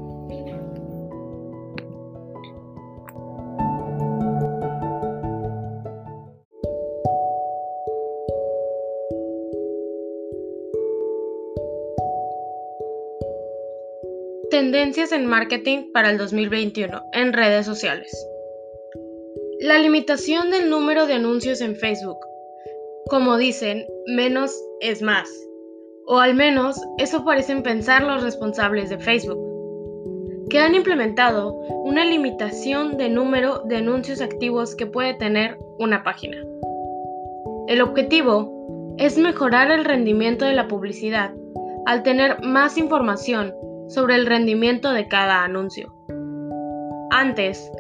Tendencias 14.49 15.11
en 15.13 15.25
marketing 15.25 15.91
para 15.93 16.09
el 16.09 16.17
2021 16.17 17.03
en 17.13 17.33
redes 17.33 17.65
sociales. 17.65 18.30
La 19.61 19.77
limitación 19.77 20.49
del 20.49 20.71
número 20.71 21.05
de 21.05 21.13
anuncios 21.13 21.61
en 21.61 21.75
Facebook. 21.75 22.17
Como 23.11 23.37
dicen, 23.37 23.85
menos 24.07 24.59
es 24.79 25.03
más. 25.03 25.29
O 26.07 26.17
al 26.17 26.33
menos 26.33 26.81
eso 26.97 27.23
parecen 27.23 27.61
pensar 27.61 28.01
los 28.01 28.23
responsables 28.23 28.89
de 28.89 28.97
Facebook, 28.97 29.37
que 30.49 30.57
han 30.57 30.73
implementado 30.73 31.53
una 31.83 32.03
limitación 32.05 32.97
de 32.97 33.09
número 33.09 33.61
de 33.65 33.75
anuncios 33.75 34.19
activos 34.19 34.73
que 34.73 34.87
puede 34.87 35.13
tener 35.13 35.59
una 35.77 36.03
página. 36.03 36.37
El 37.67 37.83
objetivo 37.83 38.95
es 38.97 39.15
mejorar 39.19 39.69
el 39.69 39.85
rendimiento 39.85 40.45
de 40.45 40.53
la 40.53 40.67
publicidad 40.67 41.35
al 41.85 42.01
tener 42.01 42.41
más 42.41 42.79
información 42.79 43.53
sobre 43.89 44.15
el 44.15 44.25
rendimiento 44.25 44.91
de 44.91 45.07
cada 45.07 45.43
anuncio. 45.43 45.93
Antes, 47.11 47.71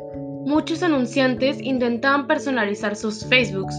muchos 0.45 0.81
anunciantes 0.83 1.61
intentaban 1.61 2.27
personalizar 2.27 2.95
sus 2.95 3.25
Facebooks, 3.25 3.75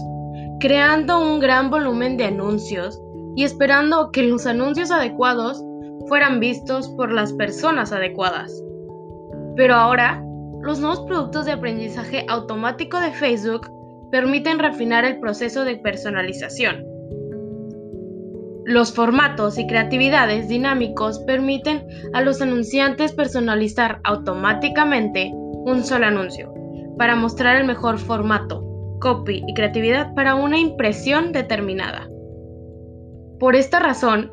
creando 0.59 1.19
un 1.19 1.39
gran 1.39 1.69
volumen 1.69 2.17
de 2.17 2.25
anuncios 2.25 3.01
y 3.35 3.43
esperando 3.43 4.11
que 4.11 4.23
los 4.23 4.45
anuncios 4.45 4.91
adecuados 4.91 5.63
fueran 6.07 6.39
vistos 6.39 6.89
por 6.89 7.11
las 7.11 7.33
personas 7.33 7.91
adecuadas. 7.91 8.63
Pero 9.55 9.75
ahora, 9.75 10.23
los 10.61 10.79
nuevos 10.79 11.01
productos 11.01 11.45
de 11.45 11.51
aprendizaje 11.51 12.25
automático 12.29 12.99
de 12.99 13.11
Facebook 13.11 13.69
permiten 14.11 14.59
refinar 14.59 15.05
el 15.05 15.19
proceso 15.19 15.65
de 15.65 15.77
personalización. 15.77 16.85
Los 18.65 18.93
formatos 18.93 19.57
y 19.57 19.67
creatividades 19.67 20.47
dinámicos 20.47 21.19
permiten 21.19 21.85
a 22.13 22.21
los 22.21 22.41
anunciantes 22.41 23.11
personalizar 23.11 23.99
automáticamente 24.05 25.31
un 25.33 25.83
solo 25.83 26.05
anuncio 26.05 26.52
para 26.97 27.15
mostrar 27.15 27.57
el 27.57 27.65
mejor 27.65 27.97
formato, 27.97 28.63
copy 28.99 29.43
y 29.47 29.53
creatividad 29.53 30.13
para 30.13 30.35
una 30.35 30.57
impresión 30.57 31.31
determinada. 31.31 32.07
Por 33.39 33.55
esta 33.55 33.79
razón, 33.79 34.31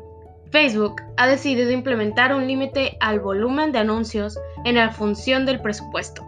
Facebook 0.51 1.01
ha 1.17 1.27
decidido 1.27 1.71
implementar 1.71 2.33
un 2.35 2.47
límite 2.47 2.97
al 2.99 3.19
volumen 3.19 3.71
de 3.71 3.79
anuncios 3.79 4.37
en 4.65 4.75
la 4.75 4.91
función 4.91 5.45
del 5.45 5.61
presupuesto. 5.61 6.25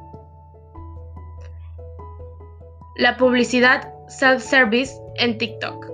La 2.96 3.18
publicidad 3.18 3.94
self-service 4.08 4.94
en 5.16 5.38
TikTok. 5.38 5.88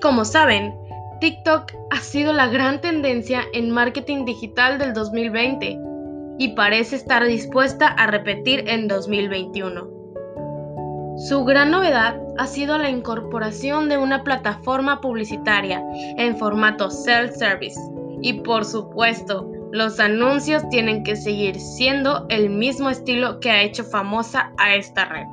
Como 0.00 0.24
saben, 0.24 0.74
TikTok 1.20 1.72
ha 1.90 2.00
sido 2.00 2.32
la 2.32 2.46
gran 2.48 2.80
tendencia 2.80 3.42
en 3.52 3.70
marketing 3.70 4.24
digital 4.24 4.78
del 4.78 4.94
2020 4.94 5.78
y 6.38 6.54
parece 6.54 6.96
estar 6.96 7.24
dispuesta 7.26 7.88
a 7.88 8.06
repetir 8.06 8.64
en 8.68 8.88
2021. 8.88 9.98
Su 11.18 11.44
gran 11.44 11.72
novedad 11.72 12.20
ha 12.38 12.46
sido 12.46 12.78
la 12.78 12.90
incorporación 12.90 13.88
de 13.88 13.98
una 13.98 14.22
plataforma 14.22 15.00
publicitaria 15.00 15.82
en 16.16 16.36
formato 16.36 16.90
self-service 16.90 17.80
y 18.22 18.34
por 18.40 18.64
supuesto, 18.64 19.50
los 19.72 20.00
anuncios 20.00 20.66
tienen 20.70 21.02
que 21.02 21.16
seguir 21.16 21.60
siendo 21.60 22.26
el 22.30 22.50
mismo 22.50 22.88
estilo 22.88 23.40
que 23.40 23.50
ha 23.50 23.62
hecho 23.62 23.84
famosa 23.84 24.52
a 24.58 24.74
esta 24.76 25.04
red. 25.06 25.26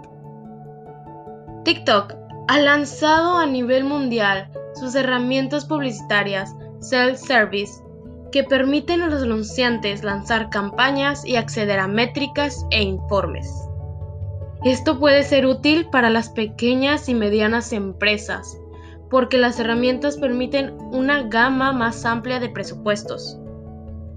TikTok 1.63 2.13
ha 2.47 2.59
lanzado 2.59 3.38
a 3.38 3.45
nivel 3.45 3.85
mundial 3.85 4.50
sus 4.74 4.93
herramientas 4.95 5.65
publicitarias 5.65 6.53
self-service 6.79 7.85
que 8.32 8.44
permiten 8.44 9.01
a 9.01 9.08
los 9.08 9.24
anunciantes 9.24 10.03
lanzar 10.03 10.50
campañas 10.50 11.25
y 11.25 11.36
acceder 11.36 11.79
a 11.79 11.88
métricas 11.88 12.65
e 12.72 12.82
informes. 12.84 13.50
Esto 14.63 15.00
puede 15.00 15.24
ser 15.24 15.46
útil 15.46 15.88
para 15.91 16.10
las 16.10 16.29
pequeñas 16.29 17.08
y 17.08 17.13
medianas 17.13 17.72
empresas, 17.72 18.58
porque 19.10 19.38
las 19.38 19.60
herramientas 19.60 20.17
permiten 20.17 20.75
una 20.91 21.24
gama 21.24 21.72
más 21.72 22.05
amplia 22.05 22.39
de 22.39 22.50
presupuestos. 22.50 23.38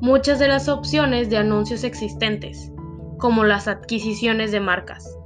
Muchas 0.01 0.39
de 0.39 0.49
las 0.49 0.69
opciones 0.69 1.29
de 1.29 1.37
anuncios 1.37 1.85
existentes, 1.85 2.73
como 3.19 3.45
las 3.45 3.69
adquisiciones 3.69 4.53
de 4.53 4.61
marcas. 4.61 5.19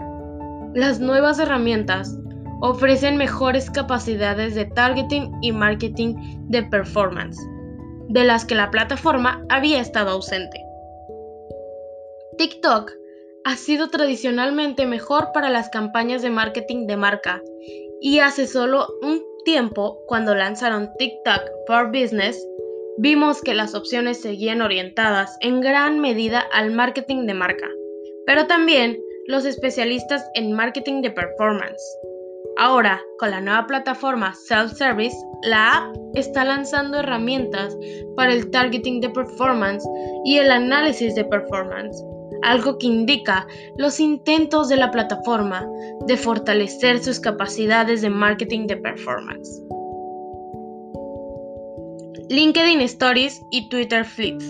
Las 0.75 0.99
nuevas 0.99 1.39
herramientas 1.39 2.19
ofrecen 2.61 3.17
mejores 3.17 3.71
capacidades 3.71 4.55
de 4.55 4.65
targeting 4.65 5.33
y 5.43 5.53
marketing 5.53 6.15
de 6.49 6.63
performance, 6.63 7.39
de 8.09 8.25
las 8.25 8.45
que 8.45 8.55
la 8.55 8.71
plataforma 8.71 9.45
había 9.49 9.81
estado 9.81 10.11
ausente. 10.11 10.65
TikTok 12.39 12.93
ha 13.45 13.57
sido 13.57 13.89
tradicionalmente 13.91 14.87
mejor 14.87 15.33
para 15.33 15.51
las 15.51 15.69
campañas 15.69 16.23
de 16.23 16.31
marketing 16.31 16.87
de 16.87 16.97
marca 16.97 17.43
y 18.01 18.21
hace 18.21 18.47
solo 18.47 18.87
un 19.03 19.23
tiempo, 19.45 20.01
cuando 20.07 20.35
lanzaron 20.35 20.91
TikTok 20.99 21.43
for 21.67 21.89
Business, 21.89 22.47
vimos 22.99 23.43
que 23.43 23.55
las 23.55 23.75
opciones 23.75 24.21
seguían 24.21 24.63
orientadas 24.63 25.37
en 25.41 25.61
gran 25.61 25.99
medida 25.99 26.41
al 26.53 26.71
marketing 26.71 27.27
de 27.27 27.35
marca, 27.35 27.69
pero 28.27 28.47
también 28.47 28.99
los 29.27 29.45
especialistas 29.45 30.29
en 30.35 30.53
marketing 30.53 31.03
de 31.03 31.11
performance. 31.11 31.83
Ahora, 32.59 33.01
con 33.19 33.31
la 33.31 33.41
nueva 33.41 33.67
plataforma 33.67 34.35
Self-Service, 34.35 35.17
la 35.43 35.79
app 35.79 35.97
está 36.15 36.45
lanzando 36.45 36.99
herramientas 36.99 37.77
para 38.17 38.33
el 38.33 38.51
targeting 38.51 39.01
de 39.01 39.09
performance 39.11 39.85
y 40.25 40.37
el 40.37 40.51
análisis 40.51 41.15
de 41.15 41.25
performance, 41.25 41.97
algo 42.43 42.79
que 42.79 42.87
indica 42.87 43.47
los 43.79 44.01
intentos 44.01 44.69
de 44.69 44.77
la 44.77 44.91
plataforma 44.91 45.67
de 46.07 46.17
fortalecer 46.17 47.03
sus 47.03 47.19
capacidades 47.19 48.03
de 48.03 48.11
marketing 48.11 48.67
de 48.67 48.77
performance. 48.77 49.63
LinkedIn 52.29 52.81
Stories 52.83 53.43
y 53.51 53.69
Twitter 53.69 54.05
Flips. 54.05 54.45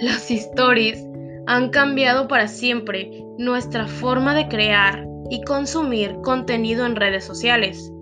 Las 0.00 0.30
stories 0.30 1.06
han 1.46 1.70
cambiado 1.70 2.26
para 2.26 2.48
siempre 2.48 3.24
nuestra 3.38 3.86
forma 3.86 4.34
de 4.34 4.48
crear 4.48 5.06
y 5.30 5.42
consumir 5.42 6.16
contenido 6.22 6.86
en 6.86 6.96
redes 6.96 7.24
sociales. 7.24 7.92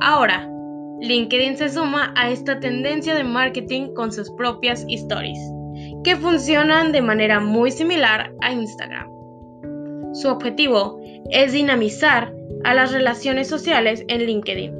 Ahora, 0.00 0.48
LinkedIn 1.00 1.56
se 1.56 1.68
suma 1.68 2.12
a 2.16 2.30
esta 2.30 2.58
tendencia 2.60 3.14
de 3.14 3.24
marketing 3.24 3.92
con 3.94 4.12
sus 4.12 4.30
propias 4.32 4.84
stories, 4.88 5.38
que 6.02 6.16
funcionan 6.16 6.92
de 6.92 7.02
manera 7.02 7.40
muy 7.40 7.70
similar 7.70 8.32
a 8.40 8.52
Instagram. 8.52 9.08
Su 10.12 10.28
objetivo 10.28 11.00
es 11.30 11.52
dinamizar 11.52 12.34
a 12.64 12.74
las 12.74 12.92
relaciones 12.92 13.48
sociales 13.48 14.04
en 14.08 14.26
LinkedIn, 14.26 14.72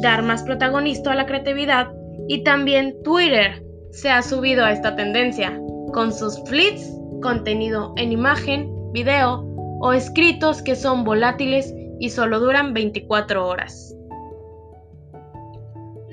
dar 0.00 0.22
más 0.22 0.42
protagonismo 0.42 1.10
a 1.10 1.14
la 1.14 1.26
creatividad 1.26 1.88
y 2.28 2.44
también 2.44 2.96
Twitter 3.02 3.64
se 3.90 4.10
ha 4.10 4.22
subido 4.22 4.64
a 4.64 4.72
esta 4.72 4.96
tendencia 4.96 5.58
con 5.92 6.12
sus 6.12 6.42
fleets, 6.44 6.92
contenido 7.22 7.94
en 7.96 8.12
imagen, 8.12 8.70
video 8.92 9.53
o 9.80 9.92
escritos 9.92 10.62
que 10.62 10.76
son 10.76 11.04
volátiles 11.04 11.74
y 11.98 12.10
solo 12.10 12.40
duran 12.40 12.74
24 12.74 13.46
horas. 13.46 13.94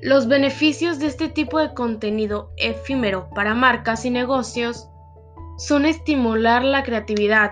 Los 0.01 0.27
beneficios 0.27 0.99
de 0.99 1.07
este 1.07 1.29
tipo 1.29 1.59
de 1.59 1.73
contenido 1.73 2.51
efímero 2.57 3.29
para 3.35 3.53
marcas 3.53 4.03
y 4.05 4.09
negocios 4.09 4.89
son 5.57 5.85
estimular 5.85 6.63
la 6.63 6.83
creatividad. 6.83 7.51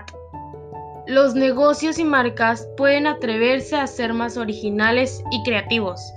Los 1.06 1.34
negocios 1.34 1.98
y 1.98 2.04
marcas 2.04 2.68
pueden 2.76 3.06
atreverse 3.06 3.76
a 3.76 3.86
ser 3.86 4.14
más 4.14 4.36
originales 4.36 5.22
y 5.30 5.42
creativos 5.44 6.12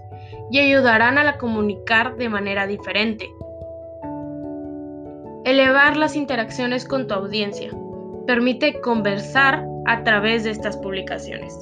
y 0.49 0.60
ayudarán 0.60 1.17
a 1.17 1.23
la 1.23 1.38
comunicar 1.38 2.15
de 2.15 2.29
manera 2.29 2.65
diferente. 2.65 3.29
Elevar 5.45 5.97
las 5.97 6.15
interacciones 6.15 6.86
con 6.86 7.08
tu 7.08 7.13
audiencia 7.13 7.71
permite 8.26 8.80
conversar 8.82 9.66
a 9.86 10.04
través 10.04 10.44
de 10.44 10.52
estas 10.52 10.78
publicaciones. 10.78 11.58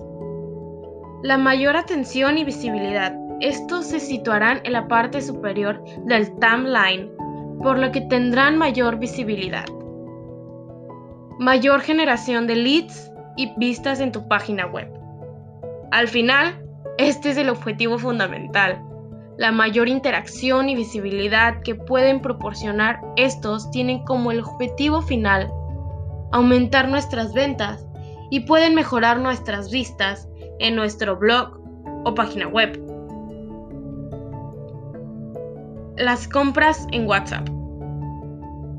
La 1.23 1.37
mayor 1.37 1.75
atención 1.75 2.37
y 2.37 2.43
visibilidad. 2.43 3.15
Estos 3.41 3.87
se 3.87 3.99
situarán 3.99 4.61
en 4.63 4.73
la 4.73 4.87
parte 4.87 5.21
superior 5.21 5.83
del 6.05 6.31
timeline, 6.39 7.11
por 7.61 7.79
lo 7.79 7.91
que 7.91 8.01
tendrán 8.01 8.57
mayor 8.57 8.99
visibilidad. 8.99 9.65
Mayor 11.39 11.81
generación 11.81 12.45
de 12.47 12.55
leads 12.55 13.11
y 13.35 13.51
vistas 13.57 13.99
en 13.99 14.11
tu 14.11 14.27
página 14.27 14.67
web. 14.67 14.91
Al 15.91 16.07
final, 16.07 16.63
este 16.97 17.31
es 17.31 17.37
el 17.37 17.49
objetivo 17.49 17.97
fundamental. 17.97 18.81
La 19.37 19.51
mayor 19.51 19.89
interacción 19.89 20.69
y 20.69 20.75
visibilidad 20.75 21.61
que 21.63 21.73
pueden 21.73 22.21
proporcionar 22.21 23.01
estos 23.15 23.71
tienen 23.71 24.03
como 24.03 24.29
objetivo 24.29 25.01
final 25.01 25.51
aumentar 26.31 26.89
nuestras 26.89 27.33
ventas 27.33 27.85
y 28.29 28.41
pueden 28.41 28.75
mejorar 28.75 29.19
nuestras 29.19 29.71
vistas 29.71 30.27
en 30.59 30.75
nuestro 30.75 31.17
blog 31.17 31.59
o 32.05 32.15
página 32.15 32.47
web. 32.47 32.79
Las 35.97 36.27
compras 36.27 36.87
en 36.91 37.07
WhatsApp. 37.07 37.47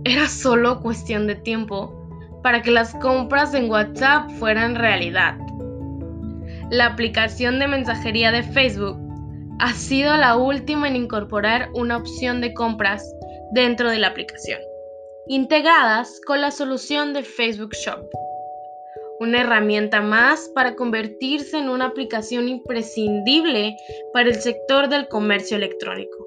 Era 0.04 0.26
solo 0.26 0.80
cuestión 0.80 1.26
de 1.26 1.36
tiempo 1.36 1.98
para 2.42 2.62
que 2.62 2.70
las 2.70 2.94
compras 2.96 3.54
en 3.54 3.70
WhatsApp 3.70 4.28
fueran 4.38 4.74
realidad. 4.74 5.36
La 6.70 6.86
aplicación 6.86 7.58
de 7.58 7.68
mensajería 7.68 8.32
de 8.32 8.42
Facebook 8.42 8.98
ha 9.60 9.72
sido 9.74 10.16
la 10.16 10.36
última 10.36 10.88
en 10.88 10.96
incorporar 10.96 11.70
una 11.74 11.98
opción 11.98 12.40
de 12.40 12.52
compras 12.54 13.04
dentro 13.52 13.90
de 13.90 13.98
la 13.98 14.08
aplicación, 14.08 14.58
integradas 15.28 16.20
con 16.26 16.40
la 16.40 16.50
solución 16.50 17.12
de 17.12 17.22
Facebook 17.22 17.74
Shop 17.74 18.08
una 19.22 19.42
herramienta 19.42 20.00
más 20.00 20.50
para 20.52 20.74
convertirse 20.74 21.56
en 21.56 21.68
una 21.68 21.87
aplicación 21.87 22.48
imprescindible 22.48 23.76
para 24.12 24.28
el 24.28 24.35
sector 24.35 24.88
del 24.88 25.06
comercio 25.06 25.56
electrónico. 25.56 26.26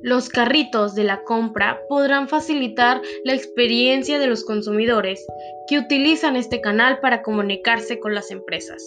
Los 0.00 0.28
carritos 0.28 0.94
de 0.94 1.02
la 1.02 1.24
compra 1.24 1.80
podrán 1.88 2.28
facilitar 2.28 3.02
la 3.24 3.34
experiencia 3.34 4.20
de 4.20 4.28
los 4.28 4.44
consumidores 4.44 5.26
que 5.66 5.78
utilizan 5.78 6.36
este 6.36 6.60
canal 6.60 7.00
para 7.00 7.22
comunicarse 7.22 7.98
con 7.98 8.14
las 8.14 8.30
empresas. 8.30 8.80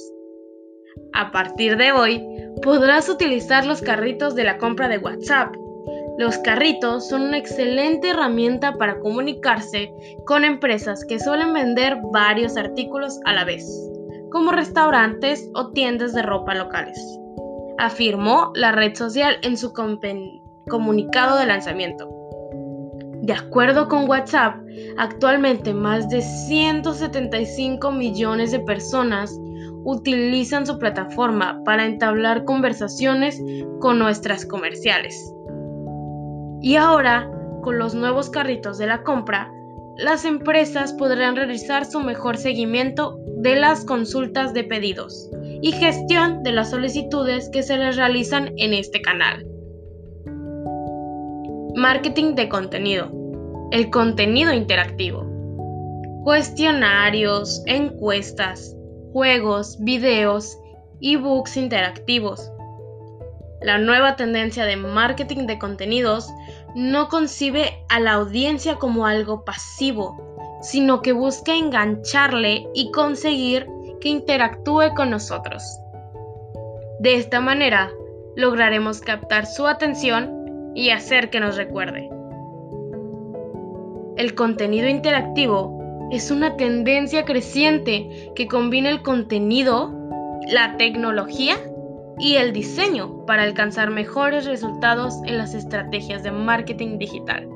A 1.11 1.31
partir 1.31 1.75
de 1.75 1.91
hoy, 1.91 2.23
podrás 2.61 3.09
utilizar 3.09 3.65
los 3.65 3.81
carritos 3.81 4.33
de 4.35 4.45
la 4.45 4.57
compra 4.57 4.87
de 4.87 4.97
WhatsApp 4.97 5.53
los 6.17 6.37
carritos 6.39 7.07
son 7.07 7.23
una 7.23 7.37
excelente 7.37 8.09
herramienta 8.09 8.77
para 8.77 8.99
comunicarse 8.99 9.93
con 10.25 10.43
empresas 10.43 11.05
que 11.05 11.19
suelen 11.19 11.53
vender 11.53 11.97
varios 12.11 12.57
artículos 12.57 13.19
a 13.25 13.33
la 13.33 13.45
vez, 13.45 13.65
como 14.31 14.51
restaurantes 14.51 15.49
o 15.53 15.71
tiendas 15.71 16.13
de 16.13 16.21
ropa 16.21 16.53
locales. 16.55 16.99
afirmó 17.77 18.51
la 18.53 18.71
red 18.71 18.93
social 18.95 19.37
en 19.41 19.57
su 19.57 19.73
comunicado 20.69 21.39
de 21.39 21.47
lanzamiento. 21.47 22.09
De 23.23 23.33
acuerdo 23.33 23.87
con 23.87 24.07
WhatsApp, 24.07 24.55
actualmente 24.97 25.73
más 25.73 26.07
de 26.09 26.21
175 26.21 27.91
millones 27.91 28.51
de 28.51 28.59
personas 28.59 29.35
utilizan 29.83 30.65
su 30.67 30.77
plataforma 30.77 31.61
para 31.65 31.85
entablar 31.85 32.45
conversaciones 32.45 33.41
con 33.79 33.97
nuestras 33.97 34.45
comerciales. 34.45 35.33
Y 36.61 36.75
ahora, 36.75 37.29
con 37.61 37.77
los 37.79 37.95
nuevos 37.95 38.29
carritos 38.29 38.77
de 38.77 38.87
la 38.87 39.03
compra, 39.03 39.51
las 39.97 40.25
empresas 40.25 40.93
podrán 40.93 41.35
realizar 41.35 41.85
su 41.85 41.99
mejor 41.99 42.37
seguimiento 42.37 43.19
de 43.37 43.55
las 43.55 43.85
consultas 43.85 44.53
de 44.53 44.63
pedidos 44.63 45.29
y 45.61 45.71
gestión 45.73 46.43
de 46.43 46.51
las 46.51 46.71
solicitudes 46.71 47.49
que 47.49 47.61
se 47.61 47.77
les 47.77 47.97
realizan 47.97 48.53
en 48.57 48.73
este 48.73 49.01
canal. 49.01 49.45
Marketing 51.75 52.35
de 52.35 52.49
contenido. 52.49 53.11
El 53.71 53.89
contenido 53.89 54.53
interactivo. 54.53 55.25
Cuestionarios, 56.23 57.63
encuestas, 57.65 58.75
juegos, 59.13 59.77
videos, 59.81 60.57
ebooks 61.01 61.57
interactivos. 61.57 62.51
La 63.61 63.77
nueva 63.77 64.15
tendencia 64.15 64.65
de 64.65 64.75
marketing 64.75 65.45
de 65.45 65.59
contenidos 65.59 66.27
no 66.75 67.09
concibe 67.09 67.83
a 67.89 67.99
la 67.99 68.13
audiencia 68.13 68.75
como 68.75 69.05
algo 69.05 69.43
pasivo, 69.43 70.59
sino 70.61 71.01
que 71.01 71.11
busca 71.11 71.55
engancharle 71.55 72.67
y 72.73 72.91
conseguir 72.91 73.67
que 73.99 74.09
interactúe 74.09 74.93
con 74.95 75.09
nosotros. 75.09 75.63
De 76.99 77.15
esta 77.15 77.39
manera, 77.39 77.91
lograremos 78.35 79.01
captar 79.01 79.45
su 79.45 79.67
atención 79.67 80.71
y 80.75 80.91
hacer 80.91 81.29
que 81.29 81.39
nos 81.39 81.57
recuerde. 81.57 82.09
El 84.17 84.35
contenido 84.35 84.87
interactivo 84.87 85.79
es 86.11 86.31
una 86.31 86.57
tendencia 86.57 87.25
creciente 87.25 88.31
que 88.35 88.47
combina 88.47 88.89
el 88.89 89.01
contenido, 89.01 89.91
la 90.47 90.77
tecnología 90.77 91.55
y 92.19 92.35
el 92.35 92.53
diseño 92.53 93.25
para 93.25 93.43
alcanzar 93.43 93.89
mejores 93.89 94.45
resultados 94.45 95.15
en 95.25 95.37
las 95.37 95.53
estrategias 95.53 96.23
de 96.23 96.31
marketing 96.31 96.97
digital. 96.97 97.49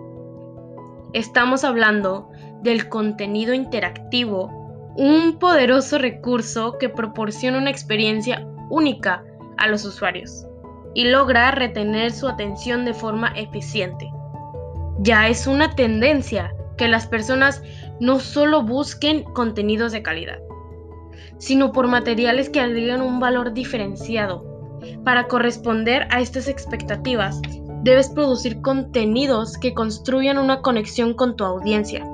Estamos 1.14 1.64
hablando 1.64 2.30
del 2.62 2.90
contenido 2.90 3.54
interactivo, 3.54 4.94
un 4.96 5.38
poderoso 5.40 5.98
recurso 5.98 6.78
que 6.78 6.90
proporciona 6.90 7.58
una 7.58 7.70
experiencia 7.70 8.46
única 8.70 9.24
a 9.58 9.68
los 9.68 9.86
usuarios 9.86 10.48
y 10.94 11.06
logra 11.06 11.52
retener 11.52 12.12
su 12.12 12.28
atención 12.28 12.86
de 12.86 12.94
forma 12.94 13.28
eficiente. 13.36 14.10
Ya 15.00 15.28
es 15.28 15.46
una 15.46 15.76
tendencia 15.76 16.54
que 16.78 16.88
las 16.88 17.08
personas 17.08 17.62
no 18.00 18.20
solo 18.20 18.64
busquen 18.64 19.24
contenidos 19.24 19.92
de 19.92 20.02
calidad, 20.02 20.40
sino 21.38 21.72
por 21.72 21.88
materiales 21.88 22.50
que 22.50 22.62
agregan 22.62 23.02
un 23.02 23.20
valor 23.20 23.54
diferenciado. 23.54 24.46
Para 25.04 25.28
corresponder 25.28 26.08
a 26.12 26.22
estas 26.22 26.48
expectativas, 26.48 27.42
debes 27.84 28.10
producir 28.10 28.62
contenidos 28.62 29.58
que 29.58 29.74
construyan 29.74 30.38
una 30.38 30.62
conexión 30.62 31.14
con 31.14 31.36
tu 31.36 31.44
audiencia, 31.44 32.08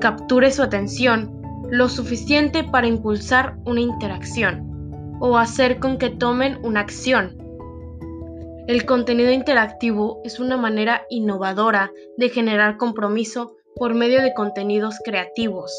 capture 0.00 0.50
su 0.50 0.62
atención 0.62 1.40
lo 1.70 1.88
suficiente 1.88 2.64
para 2.64 2.86
impulsar 2.86 3.56
una 3.64 3.80
interacción 3.80 5.16
o 5.20 5.38
hacer 5.38 5.78
con 5.78 5.96
que 5.96 6.10
tomen 6.10 6.58
una 6.64 6.80
acción. 6.80 7.38
El 8.66 8.84
contenido 8.84 9.32
interactivo 9.32 10.20
es 10.24 10.38
una 10.38 10.56
manera 10.56 11.02
innovadora 11.08 11.92
de 12.16 12.28
generar 12.28 12.76
compromiso 12.76 13.56
por 13.76 13.94
medio 13.94 14.22
de 14.22 14.34
contenidos 14.34 14.98
creativos 15.04 15.72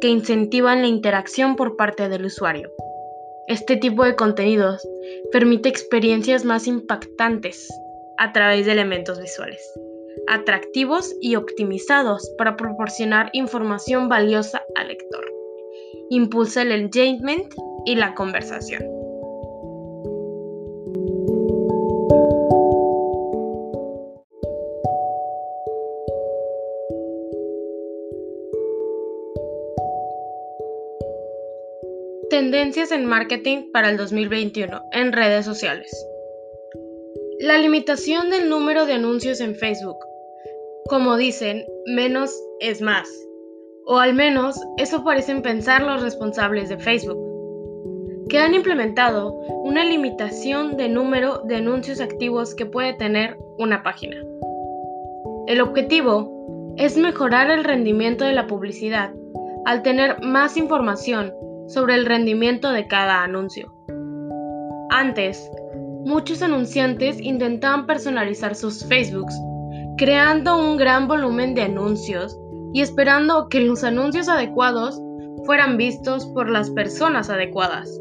que 0.00 0.08
incentivan 0.08 0.82
la 0.82 0.88
interacción 0.88 1.56
por 1.56 1.76
parte 1.76 2.08
del 2.08 2.26
usuario. 2.26 2.70
Este 3.48 3.76
tipo 3.76 4.04
de 4.04 4.14
contenidos 4.14 4.86
permite 5.32 5.68
experiencias 5.68 6.44
más 6.44 6.66
impactantes 6.66 7.68
a 8.18 8.32
través 8.32 8.66
de 8.66 8.72
elementos 8.72 9.20
visuales, 9.20 9.60
atractivos 10.28 11.14
y 11.20 11.36
optimizados 11.36 12.30
para 12.38 12.56
proporcionar 12.56 13.30
información 13.32 14.08
valiosa 14.08 14.62
al 14.76 14.88
lector. 14.88 15.24
Impulsa 16.10 16.62
el 16.62 16.72
engagement 16.72 17.52
y 17.86 17.96
la 17.96 18.14
conversación. 18.14 18.99
Tendencias 32.50 32.90
en 32.90 33.06
marketing 33.06 33.70
para 33.72 33.90
el 33.90 33.96
2021 33.96 34.82
en 34.90 35.12
redes 35.12 35.44
sociales. 35.44 35.88
La 37.38 37.58
limitación 37.58 38.28
del 38.28 38.48
número 38.48 38.86
de 38.86 38.94
anuncios 38.94 39.40
en 39.40 39.54
Facebook. 39.54 39.98
Como 40.88 41.16
dicen, 41.16 41.64
menos 41.86 42.34
es 42.58 42.82
más. 42.82 43.08
O 43.86 43.98
al 43.98 44.14
menos 44.14 44.60
eso 44.78 45.04
parecen 45.04 45.42
pensar 45.42 45.82
los 45.82 46.02
responsables 46.02 46.68
de 46.68 46.78
Facebook, 46.78 47.20
que 48.28 48.38
han 48.38 48.52
implementado 48.52 49.32
una 49.62 49.84
limitación 49.84 50.76
de 50.76 50.88
número 50.88 51.42
de 51.44 51.54
anuncios 51.54 52.00
activos 52.00 52.56
que 52.56 52.66
puede 52.66 52.94
tener 52.94 53.38
una 53.58 53.84
página. 53.84 54.16
El 55.46 55.60
objetivo 55.60 56.74
es 56.76 56.96
mejorar 56.96 57.48
el 57.52 57.62
rendimiento 57.62 58.24
de 58.24 58.32
la 58.32 58.48
publicidad 58.48 59.14
al 59.66 59.84
tener 59.84 60.20
más 60.20 60.56
información 60.56 61.32
sobre 61.70 61.94
el 61.94 62.04
rendimiento 62.04 62.72
de 62.72 62.86
cada 62.86 63.22
anuncio. 63.22 63.72
Antes, 64.90 65.50
muchos 66.04 66.42
anunciantes 66.42 67.20
intentaban 67.20 67.86
personalizar 67.86 68.54
sus 68.54 68.84
Facebooks, 68.86 69.34
creando 69.96 70.56
un 70.58 70.76
gran 70.76 71.06
volumen 71.06 71.54
de 71.54 71.62
anuncios 71.62 72.36
y 72.72 72.80
esperando 72.80 73.48
que 73.48 73.60
los 73.60 73.84
anuncios 73.84 74.28
adecuados 74.28 75.00
fueran 75.46 75.76
vistos 75.76 76.26
por 76.26 76.50
las 76.50 76.70
personas 76.70 77.30
adecuadas. 77.30 78.00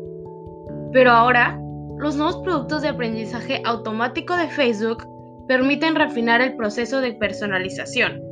Pero 0.92 1.12
ahora, 1.12 1.60
los 1.98 2.16
nuevos 2.16 2.38
productos 2.38 2.82
de 2.82 2.90
aprendizaje 2.90 3.62
automático 3.66 4.36
de 4.36 4.48
Facebook 4.48 5.06
permiten 5.48 5.96
refinar 5.96 6.42
el 6.42 6.56
proceso 6.56 7.02
de 7.02 7.14
personalización 7.14 8.29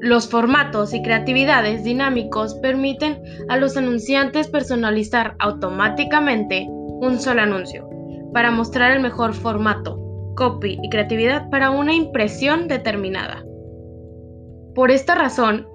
los 0.00 0.28
formatos 0.28 0.94
y 0.94 1.02
creatividades 1.02 1.82
dinámicos 1.82 2.54
permiten 2.56 3.20
a 3.48 3.56
los 3.56 3.76
anunciantes 3.76 4.48
personalizar 4.48 5.34
automáticamente 5.38 6.66
un 6.68 7.18
solo 7.18 7.42
anuncio 7.42 7.88
para 8.32 8.50
mostrar 8.50 8.92
el 8.92 9.00
mejor 9.00 9.34
formato, 9.34 9.98
copy 10.36 10.78
y 10.82 10.88
creatividad 10.90 11.50
para 11.50 11.70
una 11.70 11.94
impresión 11.94 12.68
determinada. 12.68 13.44
Por 14.74 14.90
esta 14.90 15.14
razón, 15.14 15.66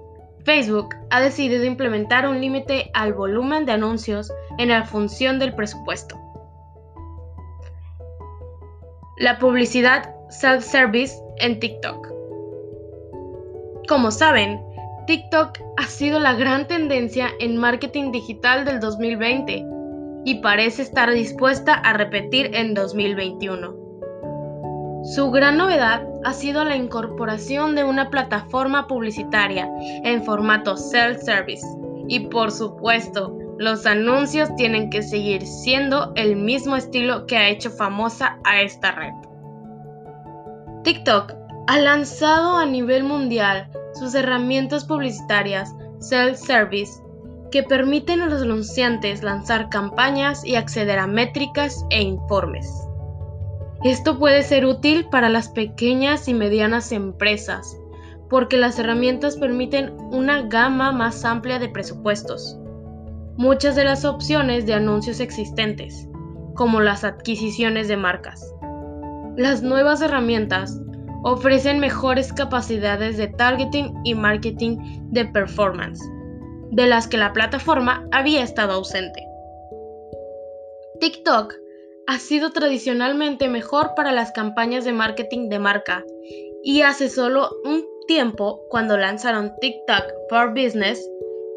Facebook 0.44 0.94
ha 1.10 1.20
decidido 1.20 1.64
implementar 1.64 2.28
un 2.28 2.40
límite 2.40 2.90
al 2.94 3.12
volumen 3.12 3.66
de 3.66 3.72
anuncios 3.72 4.32
en 4.58 4.68
la 4.68 4.84
función 4.84 5.38
del 5.38 5.54
presupuesto. 5.54 6.16
La 9.18 9.38
publicidad 9.38 10.14
self-service 10.30 11.14
en 11.38 11.60
TikTok. 11.60 12.13
Como 13.88 14.10
saben, 14.10 14.64
TikTok 15.06 15.58
ha 15.76 15.86
sido 15.86 16.18
la 16.18 16.32
gran 16.32 16.66
tendencia 16.66 17.28
en 17.38 17.58
marketing 17.58 18.12
digital 18.12 18.64
del 18.64 18.80
2020 18.80 19.66
y 20.24 20.36
parece 20.36 20.80
estar 20.80 21.10
dispuesta 21.10 21.74
a 21.74 21.92
repetir 21.92 22.50
en 22.54 22.72
2021. 22.72 23.74
Su 25.14 25.30
gran 25.30 25.58
novedad 25.58 26.08
ha 26.24 26.32
sido 26.32 26.64
la 26.64 26.76
incorporación 26.76 27.74
de 27.74 27.84
una 27.84 28.08
plataforma 28.08 28.86
publicitaria 28.86 29.68
en 30.02 30.24
formato 30.24 30.78
self-service 30.78 31.66
y 32.08 32.20
por 32.28 32.52
supuesto, 32.52 33.36
los 33.58 33.84
anuncios 33.84 34.56
tienen 34.56 34.88
que 34.88 35.02
seguir 35.02 35.46
siendo 35.46 36.12
el 36.16 36.36
mismo 36.36 36.76
estilo 36.76 37.26
que 37.26 37.36
ha 37.36 37.50
hecho 37.50 37.70
famosa 37.70 38.38
a 38.44 38.62
esta 38.62 38.92
red. 38.92 39.12
TikTok 40.84 41.43
ha 41.66 41.78
lanzado 41.78 42.56
a 42.56 42.66
nivel 42.66 43.04
mundial 43.04 43.70
sus 43.94 44.14
herramientas 44.14 44.84
publicitarias 44.84 45.74
self-service 45.98 47.02
que 47.50 47.62
permiten 47.62 48.20
a 48.20 48.26
los 48.26 48.42
anunciantes 48.42 49.22
lanzar 49.22 49.70
campañas 49.70 50.44
y 50.44 50.56
acceder 50.56 50.98
a 50.98 51.06
métricas 51.06 51.84
e 51.90 52.02
informes. 52.02 52.68
Esto 53.84 54.18
puede 54.18 54.42
ser 54.42 54.66
útil 54.66 55.06
para 55.08 55.28
las 55.28 55.48
pequeñas 55.48 56.28
y 56.28 56.34
medianas 56.34 56.90
empresas 56.92 57.76
porque 58.28 58.56
las 58.56 58.78
herramientas 58.78 59.36
permiten 59.36 59.94
una 60.10 60.42
gama 60.42 60.90
más 60.92 61.24
amplia 61.24 61.58
de 61.58 61.68
presupuestos, 61.68 62.58
muchas 63.36 63.76
de 63.76 63.84
las 63.84 64.04
opciones 64.04 64.66
de 64.66 64.74
anuncios 64.74 65.20
existentes 65.20 66.08
como 66.54 66.80
las 66.80 67.04
adquisiciones 67.04 67.88
de 67.88 67.96
marcas. 67.96 68.52
Las 69.36 69.62
nuevas 69.62 70.00
herramientas 70.00 70.80
ofrecen 71.24 71.80
mejores 71.80 72.32
capacidades 72.32 73.16
de 73.16 73.28
targeting 73.28 73.94
y 74.04 74.14
marketing 74.14 74.76
de 75.10 75.24
performance, 75.24 76.00
de 76.70 76.86
las 76.86 77.08
que 77.08 77.16
la 77.16 77.32
plataforma 77.32 78.06
había 78.12 78.42
estado 78.42 78.74
ausente. 78.74 79.26
TikTok 81.00 81.54
ha 82.06 82.18
sido 82.18 82.50
tradicionalmente 82.50 83.48
mejor 83.48 83.94
para 83.96 84.12
las 84.12 84.32
campañas 84.32 84.84
de 84.84 84.92
marketing 84.92 85.48
de 85.48 85.58
marca 85.58 86.04
y 86.62 86.82
hace 86.82 87.08
solo 87.08 87.48
un 87.64 87.84
tiempo, 88.06 88.60
cuando 88.68 88.98
lanzaron 88.98 89.52
TikTok 89.60 90.04
for 90.28 90.50
Business, 90.50 91.02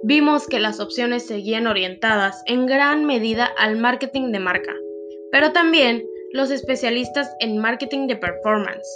vimos 0.03 0.47
que 0.47 0.59
las 0.59 0.79
opciones 0.79 1.27
seguían 1.27 1.67
orientadas 1.67 2.41
en 2.45 2.65
gran 2.65 3.03
medida 3.03 3.49
al 3.57 3.75
marketing 3.75 4.31
de 4.31 4.39
marca, 4.39 4.73
pero 5.29 5.51
también 5.51 6.05
los 6.31 6.51
especialistas 6.51 7.35
en 7.41 7.57
marketing 7.57 8.07
de 8.07 8.15
performance. 8.15 8.87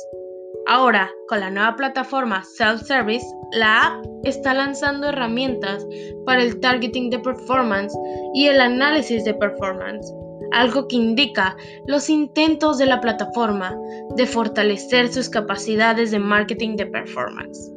Ahora, 0.68 1.10
con 1.28 1.40
la 1.40 1.50
nueva 1.50 1.76
plataforma 1.76 2.44
Self-Service, 2.44 3.26
la 3.52 3.88
app 3.88 4.06
está 4.24 4.54
lanzando 4.54 5.08
herramientas 5.08 5.86
para 6.26 6.44
el 6.44 6.60
targeting 6.60 7.10
de 7.10 7.20
performance 7.20 7.94
y 8.34 8.48
el 8.48 8.62
análisis 8.62 9.26
de 9.26 9.34
performance, 9.34 10.14
algo 10.52 10.88
que 10.88 10.96
indica 10.96 11.58
los 11.88 12.10
intentos 12.10 12.78
de 12.78 12.86
la 12.86 13.02
plataforma 13.02 13.76
de 14.16 14.26
fortalecer 14.26 15.12
sus 15.12 15.30
capacidades 15.30 16.12
de 16.12 16.20
marketing 16.20 16.76
de 16.76 16.86
performance. 16.86 17.72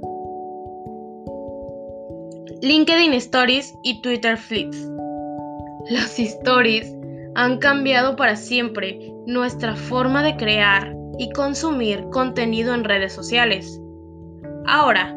LinkedIn 2.60 3.12
Stories 3.14 3.74
y 3.82 4.00
Twitter 4.02 4.36
Flips. 4.36 4.88
Las 5.90 6.18
stories 6.18 6.94
han 7.34 7.58
cambiado 7.58 8.16
para 8.16 8.36
siempre 8.36 9.12
nuestra 9.26 9.74
forma 9.74 10.22
de 10.22 10.36
crear 10.36 10.94
y 11.18 11.30
consumir 11.30 12.04
contenido 12.10 12.74
en 12.74 12.84
redes 12.84 13.12
sociales. 13.12 13.80
Ahora, 14.66 15.16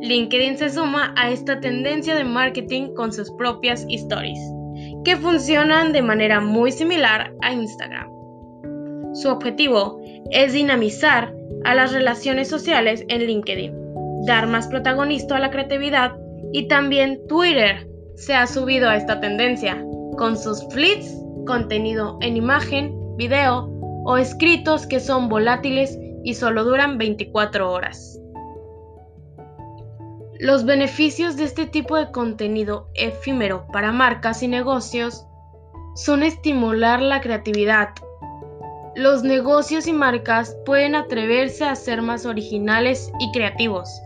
LinkedIn 0.00 0.58
se 0.58 0.70
suma 0.70 1.12
a 1.16 1.30
esta 1.30 1.60
tendencia 1.60 2.14
de 2.14 2.24
marketing 2.24 2.94
con 2.94 3.12
sus 3.12 3.30
propias 3.32 3.84
stories 3.88 4.38
que 5.04 5.16
funcionan 5.16 5.92
de 5.92 6.02
manera 6.02 6.40
muy 6.40 6.70
similar 6.70 7.32
a 7.42 7.52
Instagram. 7.52 8.08
Su 9.14 9.28
objetivo 9.28 10.00
es 10.30 10.52
dinamizar 10.52 11.34
a 11.64 11.74
las 11.74 11.92
relaciones 11.92 12.48
sociales 12.48 13.04
en 13.08 13.26
LinkedIn, 13.26 13.72
dar 14.26 14.46
más 14.46 14.68
protagonismo 14.68 15.34
a 15.34 15.40
la 15.40 15.50
creatividad 15.50 16.12
y 16.52 16.68
también 16.68 17.20
Twitter 17.28 17.88
se 18.16 18.34
ha 18.34 18.46
subido 18.46 18.88
a 18.88 18.96
esta 18.96 19.20
tendencia 19.20 19.84
con 20.16 20.36
sus 20.36 20.64
fleets, 20.70 21.16
contenido 21.46 22.18
en 22.20 22.36
imagen, 22.36 22.94
video 23.16 23.77
o 24.04 24.16
escritos 24.16 24.86
que 24.86 25.00
son 25.00 25.28
volátiles 25.28 25.98
y 26.24 26.34
solo 26.34 26.64
duran 26.64 26.98
24 26.98 27.70
horas. 27.70 28.20
Los 30.40 30.64
beneficios 30.64 31.36
de 31.36 31.44
este 31.44 31.66
tipo 31.66 31.96
de 31.96 32.12
contenido 32.12 32.88
efímero 32.94 33.66
para 33.72 33.90
marcas 33.92 34.42
y 34.42 34.48
negocios 34.48 35.26
son 35.96 36.22
estimular 36.22 37.02
la 37.02 37.20
creatividad. 37.20 37.88
Los 38.94 39.24
negocios 39.24 39.88
y 39.88 39.92
marcas 39.92 40.56
pueden 40.64 40.94
atreverse 40.94 41.64
a 41.64 41.74
ser 41.74 42.02
más 42.02 42.24
originales 42.24 43.10
y 43.18 43.32
creativos 43.32 44.00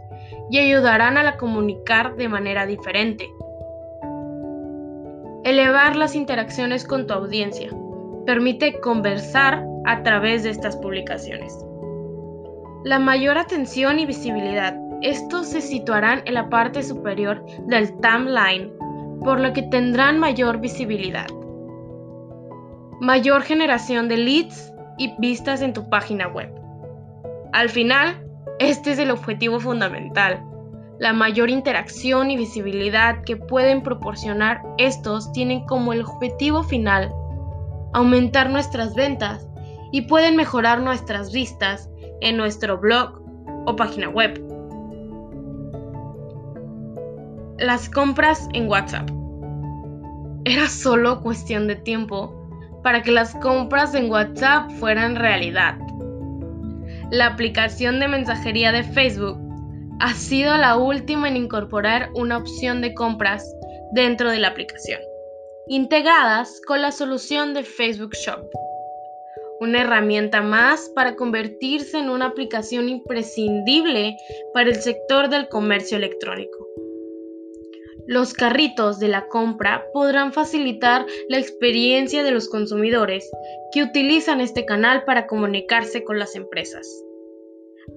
y 0.51 0.59
ayudarán 0.59 1.19
a 1.19 1.23
la 1.23 1.37
comunicar 1.37 2.17
de 2.17 2.29
manera 2.29 2.67
diferente. 2.67 3.31
Elevar 5.45 5.97
las 5.97 6.15
interacciones 6.15 6.85
con 6.87 7.07
tu 7.07 7.15
audiencia 7.15 7.71
permite 8.27 8.81
conversar 8.81 9.65
a 9.85 10.03
través 10.03 10.43
de 10.43 10.51
estas 10.51 10.77
publicaciones. 10.77 11.57
La 12.85 12.99
mayor 12.99 13.39
atención 13.39 13.99
y 13.99 14.07
visibilidad 14.07 14.77
estos 15.03 15.49
se 15.49 15.61
situarán 15.61 16.23
en 16.27 16.35
la 16.35 16.49
parte 16.49 16.83
superior 16.85 17.45
del 17.67 17.93
timeline, 18.01 18.73
por 19.25 19.41
lo 19.41 19.53
que 19.53 19.63
tendrán 19.63 20.21
mayor 20.21 20.61
visibilidad. 20.61 21.27
Mayor 23.01 23.43
generación 23.43 24.09
de 24.09 24.17
leads 24.17 24.73
y 24.99 25.13
vistas 25.19 25.61
en 25.61 25.73
tu 25.73 25.91
página 25.91 26.29
web. 26.29 26.55
Al 27.53 27.69
final, 27.69 28.25
este 28.61 28.93
es 28.93 28.99
el 29.01 29.11
objetivo 29.11 29.59
fundamental. 29.59 30.41
La 31.01 31.13
mayor 31.13 31.51
interacción 31.51 32.31
y 32.31 32.37
visibilidad 32.37 33.25
que 33.25 33.37
pueden 33.37 33.83
proporcionar 33.83 34.63
estos 34.79 35.33
tienen 35.33 35.65
como 35.67 35.91
objetivo 35.91 36.63
final 36.63 37.13
aumentar 37.93 38.51
nuestras 38.51 38.95
ventas 38.95 39.47
y 39.93 40.03
pueden 40.03 40.37
mejorar 40.37 40.81
nuestras 40.81 41.33
vistas 41.33 41.89
en 42.21 42.37
nuestro 42.37 42.79
blog 42.79 43.21
o 43.67 43.77
página 43.77 44.09
web 44.09 44.53
las 47.63 47.89
compras 47.89 48.49
en 48.55 48.69
WhatsApp. 48.69 49.09
Era 50.45 50.69
solo 50.69 51.23
cuestión 51.23 51.69
de 51.69 51.77
tiempo 51.77 52.35
para 52.83 53.03
que 53.03 53.13
las 53.13 53.37
compras 53.37 53.95
en 53.95 54.11
WhatsApp 54.11 54.69
fueran 54.81 55.15
realidad. 55.15 55.79
La 57.13 57.29
aplicación 57.29 58.01
de 58.01 58.09
mensajería 58.09 58.73
de 58.73 58.83
Facebook 58.83 59.39
ha 60.01 60.13
sido 60.15 60.57
la 60.57 60.77
última 60.77 61.29
en 61.29 61.37
incorporar 61.37 62.11
una 62.15 62.39
opción 62.39 62.81
de 62.81 62.95
compras 62.95 63.45
dentro 63.93 64.31
de 64.31 64.41
la 64.41 64.49
aplicación, 64.49 65.01
integradas 65.69 66.61
con 66.67 66.83
la 66.83 66.93
solución 66.93 67.55
de 67.55 67.65
Facebook 67.65 68.15
Shop. 68.15 68.49
Una 69.61 69.83
herramienta 69.83 70.43
más 70.43 70.91
para 70.95 71.15
convertirse 71.15 71.99
en 71.99 72.11
una 72.11 72.27
aplicación 72.27 72.89
imprescindible 72.89 74.17
para 74.53 74.71
el 74.71 74.77
sector 74.77 75.29
del 75.29 75.49
comercio 75.49 75.97
electrónico. 75.97 76.67
Los 78.07 78.33
carritos 78.35 78.99
de 78.99 79.07
la 79.07 79.29
compra 79.29 79.85
podrán 79.93 80.33
facilitar 80.33 81.07
la 81.29 81.39
experiencia 81.39 82.25
de 82.25 82.33
los 82.33 82.49
consumidores 82.49 83.31
que 83.73 83.85
utilizan 83.85 84.41
este 84.41 84.65
canal 84.65 85.05
para 85.05 85.29
comunicarse 85.29 86.03
con 86.03 86.19
las 86.19 86.35
empresas. 86.35 86.87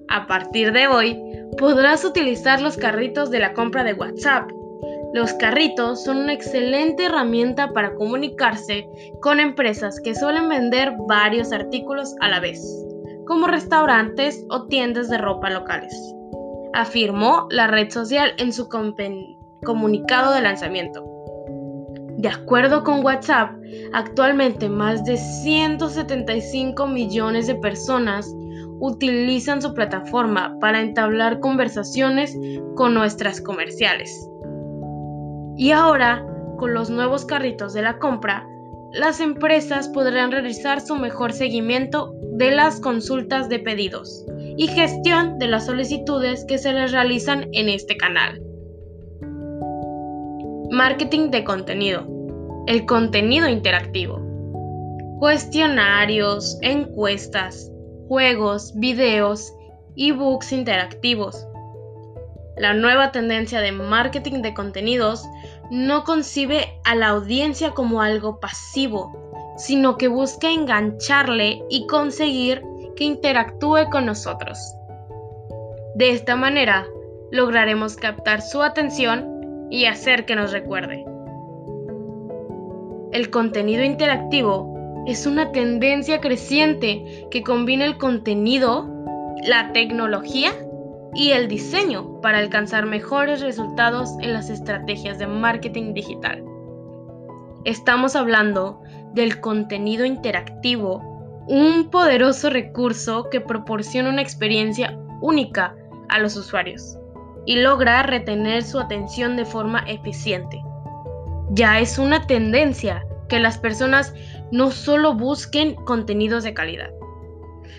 A 0.08 0.28
partir 0.28 0.72
de 0.72 0.86
hoy, 0.86 1.20
podrás 1.58 2.04
utilizar 2.04 2.60
los 2.60 2.76
carritos 2.76 3.30
de 3.30 3.40
la 3.40 3.52
compra 3.54 3.82
de 3.82 3.94
WhatsApp. 3.94 4.48
Los 5.16 5.32
carritos 5.32 6.04
son 6.04 6.18
una 6.18 6.34
excelente 6.34 7.06
herramienta 7.06 7.72
para 7.72 7.94
comunicarse 7.94 8.86
con 9.22 9.40
empresas 9.40 9.98
que 9.98 10.14
suelen 10.14 10.46
vender 10.46 10.92
varios 11.08 11.52
artículos 11.52 12.14
a 12.20 12.28
la 12.28 12.38
vez, 12.38 12.60
como 13.26 13.46
restaurantes 13.46 14.44
o 14.50 14.66
tiendas 14.66 15.08
de 15.08 15.16
ropa 15.16 15.48
locales, 15.48 15.94
afirmó 16.74 17.46
la 17.48 17.66
red 17.66 17.88
social 17.88 18.34
en 18.36 18.52
su 18.52 18.68
comunicado 19.64 20.34
de 20.34 20.42
lanzamiento. 20.42 21.02
De 22.18 22.28
acuerdo 22.28 22.84
con 22.84 23.02
WhatsApp, 23.02 23.52
actualmente 23.94 24.68
más 24.68 25.02
de 25.06 25.16
175 25.16 26.86
millones 26.88 27.46
de 27.46 27.54
personas 27.54 28.30
utilizan 28.80 29.62
su 29.62 29.72
plataforma 29.72 30.58
para 30.60 30.82
entablar 30.82 31.40
conversaciones 31.40 32.36
con 32.74 32.92
nuestras 32.92 33.40
comerciales. 33.40 34.28
Y 35.56 35.72
ahora, 35.72 36.26
con 36.58 36.74
los 36.74 36.90
nuevos 36.90 37.24
carritos 37.24 37.72
de 37.72 37.82
la 37.82 37.98
compra, 37.98 38.46
las 38.92 39.20
empresas 39.20 39.88
podrán 39.88 40.32
realizar 40.32 40.80
su 40.80 40.96
mejor 40.96 41.32
seguimiento 41.32 42.14
de 42.32 42.50
las 42.50 42.80
consultas 42.80 43.48
de 43.48 43.58
pedidos 43.58 44.24
y 44.56 44.68
gestión 44.68 45.38
de 45.38 45.48
las 45.48 45.66
solicitudes 45.66 46.44
que 46.46 46.58
se 46.58 46.72
les 46.72 46.92
realizan 46.92 47.48
en 47.52 47.68
este 47.68 47.96
canal. 47.96 48.40
Marketing 50.70 51.30
de 51.30 51.44
contenido. 51.44 52.06
El 52.66 52.86
contenido 52.86 53.48
interactivo. 53.48 54.20
Cuestionarios, 55.18 56.58
encuestas, 56.62 57.70
juegos, 58.08 58.72
videos, 58.76 59.54
ebooks 59.96 60.52
interactivos. 60.52 61.46
La 62.56 62.74
nueva 62.74 63.12
tendencia 63.12 63.60
de 63.60 63.72
marketing 63.72 64.42
de 64.42 64.54
contenidos 64.54 65.22
no 65.70 66.04
concibe 66.04 66.80
a 66.84 66.94
la 66.94 67.08
audiencia 67.08 67.72
como 67.72 68.02
algo 68.02 68.40
pasivo, 68.40 69.54
sino 69.56 69.96
que 69.96 70.08
busca 70.08 70.50
engancharle 70.50 71.62
y 71.68 71.86
conseguir 71.86 72.62
que 72.94 73.04
interactúe 73.04 73.90
con 73.90 74.06
nosotros. 74.06 74.58
De 75.94 76.10
esta 76.10 76.36
manera, 76.36 76.86
lograremos 77.30 77.96
captar 77.96 78.42
su 78.42 78.62
atención 78.62 79.68
y 79.70 79.86
hacer 79.86 80.24
que 80.26 80.36
nos 80.36 80.52
recuerde. 80.52 81.04
El 83.12 83.30
contenido 83.30 83.82
interactivo 83.82 84.74
es 85.06 85.26
una 85.26 85.52
tendencia 85.52 86.20
creciente 86.20 87.26
que 87.30 87.42
combina 87.42 87.84
el 87.84 87.96
contenido, 87.96 88.86
la 89.42 89.72
tecnología 89.72 90.52
y 91.16 91.30
el 91.32 91.48
diseño 91.48 92.20
para 92.20 92.38
alcanzar 92.38 92.84
mejores 92.84 93.40
resultados 93.40 94.10
en 94.20 94.34
las 94.34 94.50
estrategias 94.50 95.18
de 95.18 95.26
marketing 95.26 95.94
digital. 95.94 96.44
Estamos 97.64 98.14
hablando 98.14 98.82
del 99.14 99.40
contenido 99.40 100.04
interactivo, 100.04 101.44
un 101.48 101.88
poderoso 101.90 102.50
recurso 102.50 103.28
que 103.30 103.40
proporciona 103.40 104.10
una 104.10 104.20
experiencia 104.20 104.98
única 105.22 105.74
a 106.10 106.18
los 106.18 106.36
usuarios 106.36 106.98
y 107.46 107.56
logra 107.56 108.02
retener 108.02 108.62
su 108.62 108.78
atención 108.78 109.36
de 109.36 109.46
forma 109.46 109.80
eficiente. 109.86 110.62
Ya 111.50 111.80
es 111.80 111.98
una 111.98 112.26
tendencia 112.26 113.06
que 113.28 113.40
las 113.40 113.56
personas 113.56 114.12
no 114.52 114.70
solo 114.70 115.14
busquen 115.14 115.76
contenidos 115.76 116.44
de 116.44 116.54
calidad, 116.54 116.90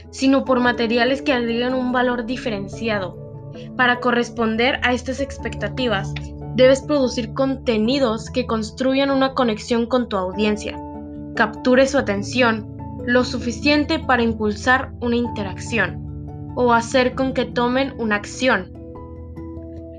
sino 0.10 0.44
por 0.44 0.60
materiales 0.60 1.22
que 1.22 1.34
agregan 1.34 1.74
un 1.74 1.92
valor 1.92 2.26
diferenciado. 2.26 3.27
Para 3.76 4.00
corresponder 4.00 4.80
a 4.84 4.94
estas 4.94 5.20
expectativas, 5.20 6.14
debes 6.56 6.82
producir 6.82 7.34
contenidos 7.34 8.30
que 8.30 8.46
construyan 8.46 9.12
una 9.12 9.34
conexión 9.34 9.86
con 9.86 10.10
tu 10.10 10.18
audiencia, 10.18 10.80
capture 11.36 11.86
su 11.88 11.98
atención 11.98 12.78
lo 13.06 13.24
suficiente 13.24 14.00
para 14.00 14.24
impulsar 14.24 14.92
una 15.00 15.16
interacción 15.16 16.54
o 16.56 16.74
hacer 16.74 17.14
con 17.14 17.34
que 17.34 17.46
tomen 17.46 17.94
una 18.00 18.16
acción. 18.16 18.74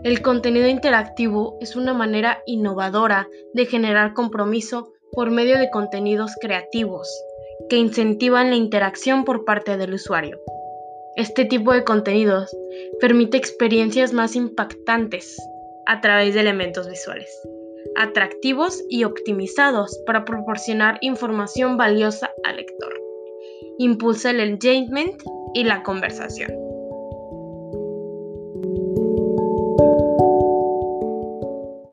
El 0.04 0.20
contenido 0.20 0.68
interactivo 0.68 1.56
es 1.60 1.76
una 1.76 1.94
manera 1.94 2.42
innovadora 2.46 3.28
de 3.54 3.66
generar 3.66 4.12
compromiso 4.12 4.92
por 5.12 5.30
medio 5.30 5.58
de 5.58 5.70
contenidos 5.70 6.32
creativos 6.40 7.08
que 7.68 7.76
incentivan 7.76 8.50
la 8.50 8.56
interacción 8.56 9.24
por 9.24 9.44
parte 9.44 9.76
del 9.76 9.94
usuario. 9.94 10.38
Este 11.18 11.44
tipo 11.44 11.72
de 11.72 11.82
contenidos 11.82 12.56
permite 13.00 13.36
experiencias 13.36 14.12
más 14.12 14.36
impactantes 14.36 15.36
a 15.86 16.00
través 16.00 16.34
de 16.34 16.42
elementos 16.42 16.88
visuales, 16.88 17.28
atractivos 17.96 18.84
y 18.88 19.02
optimizados 19.02 19.98
para 20.06 20.24
proporcionar 20.24 20.98
información 21.00 21.76
valiosa 21.76 22.30
al 22.44 22.58
lector. 22.58 22.94
Impulsa 23.78 24.30
el 24.30 24.38
engagement 24.38 25.20
y 25.54 25.64
la 25.64 25.82
conversación. 25.82 26.67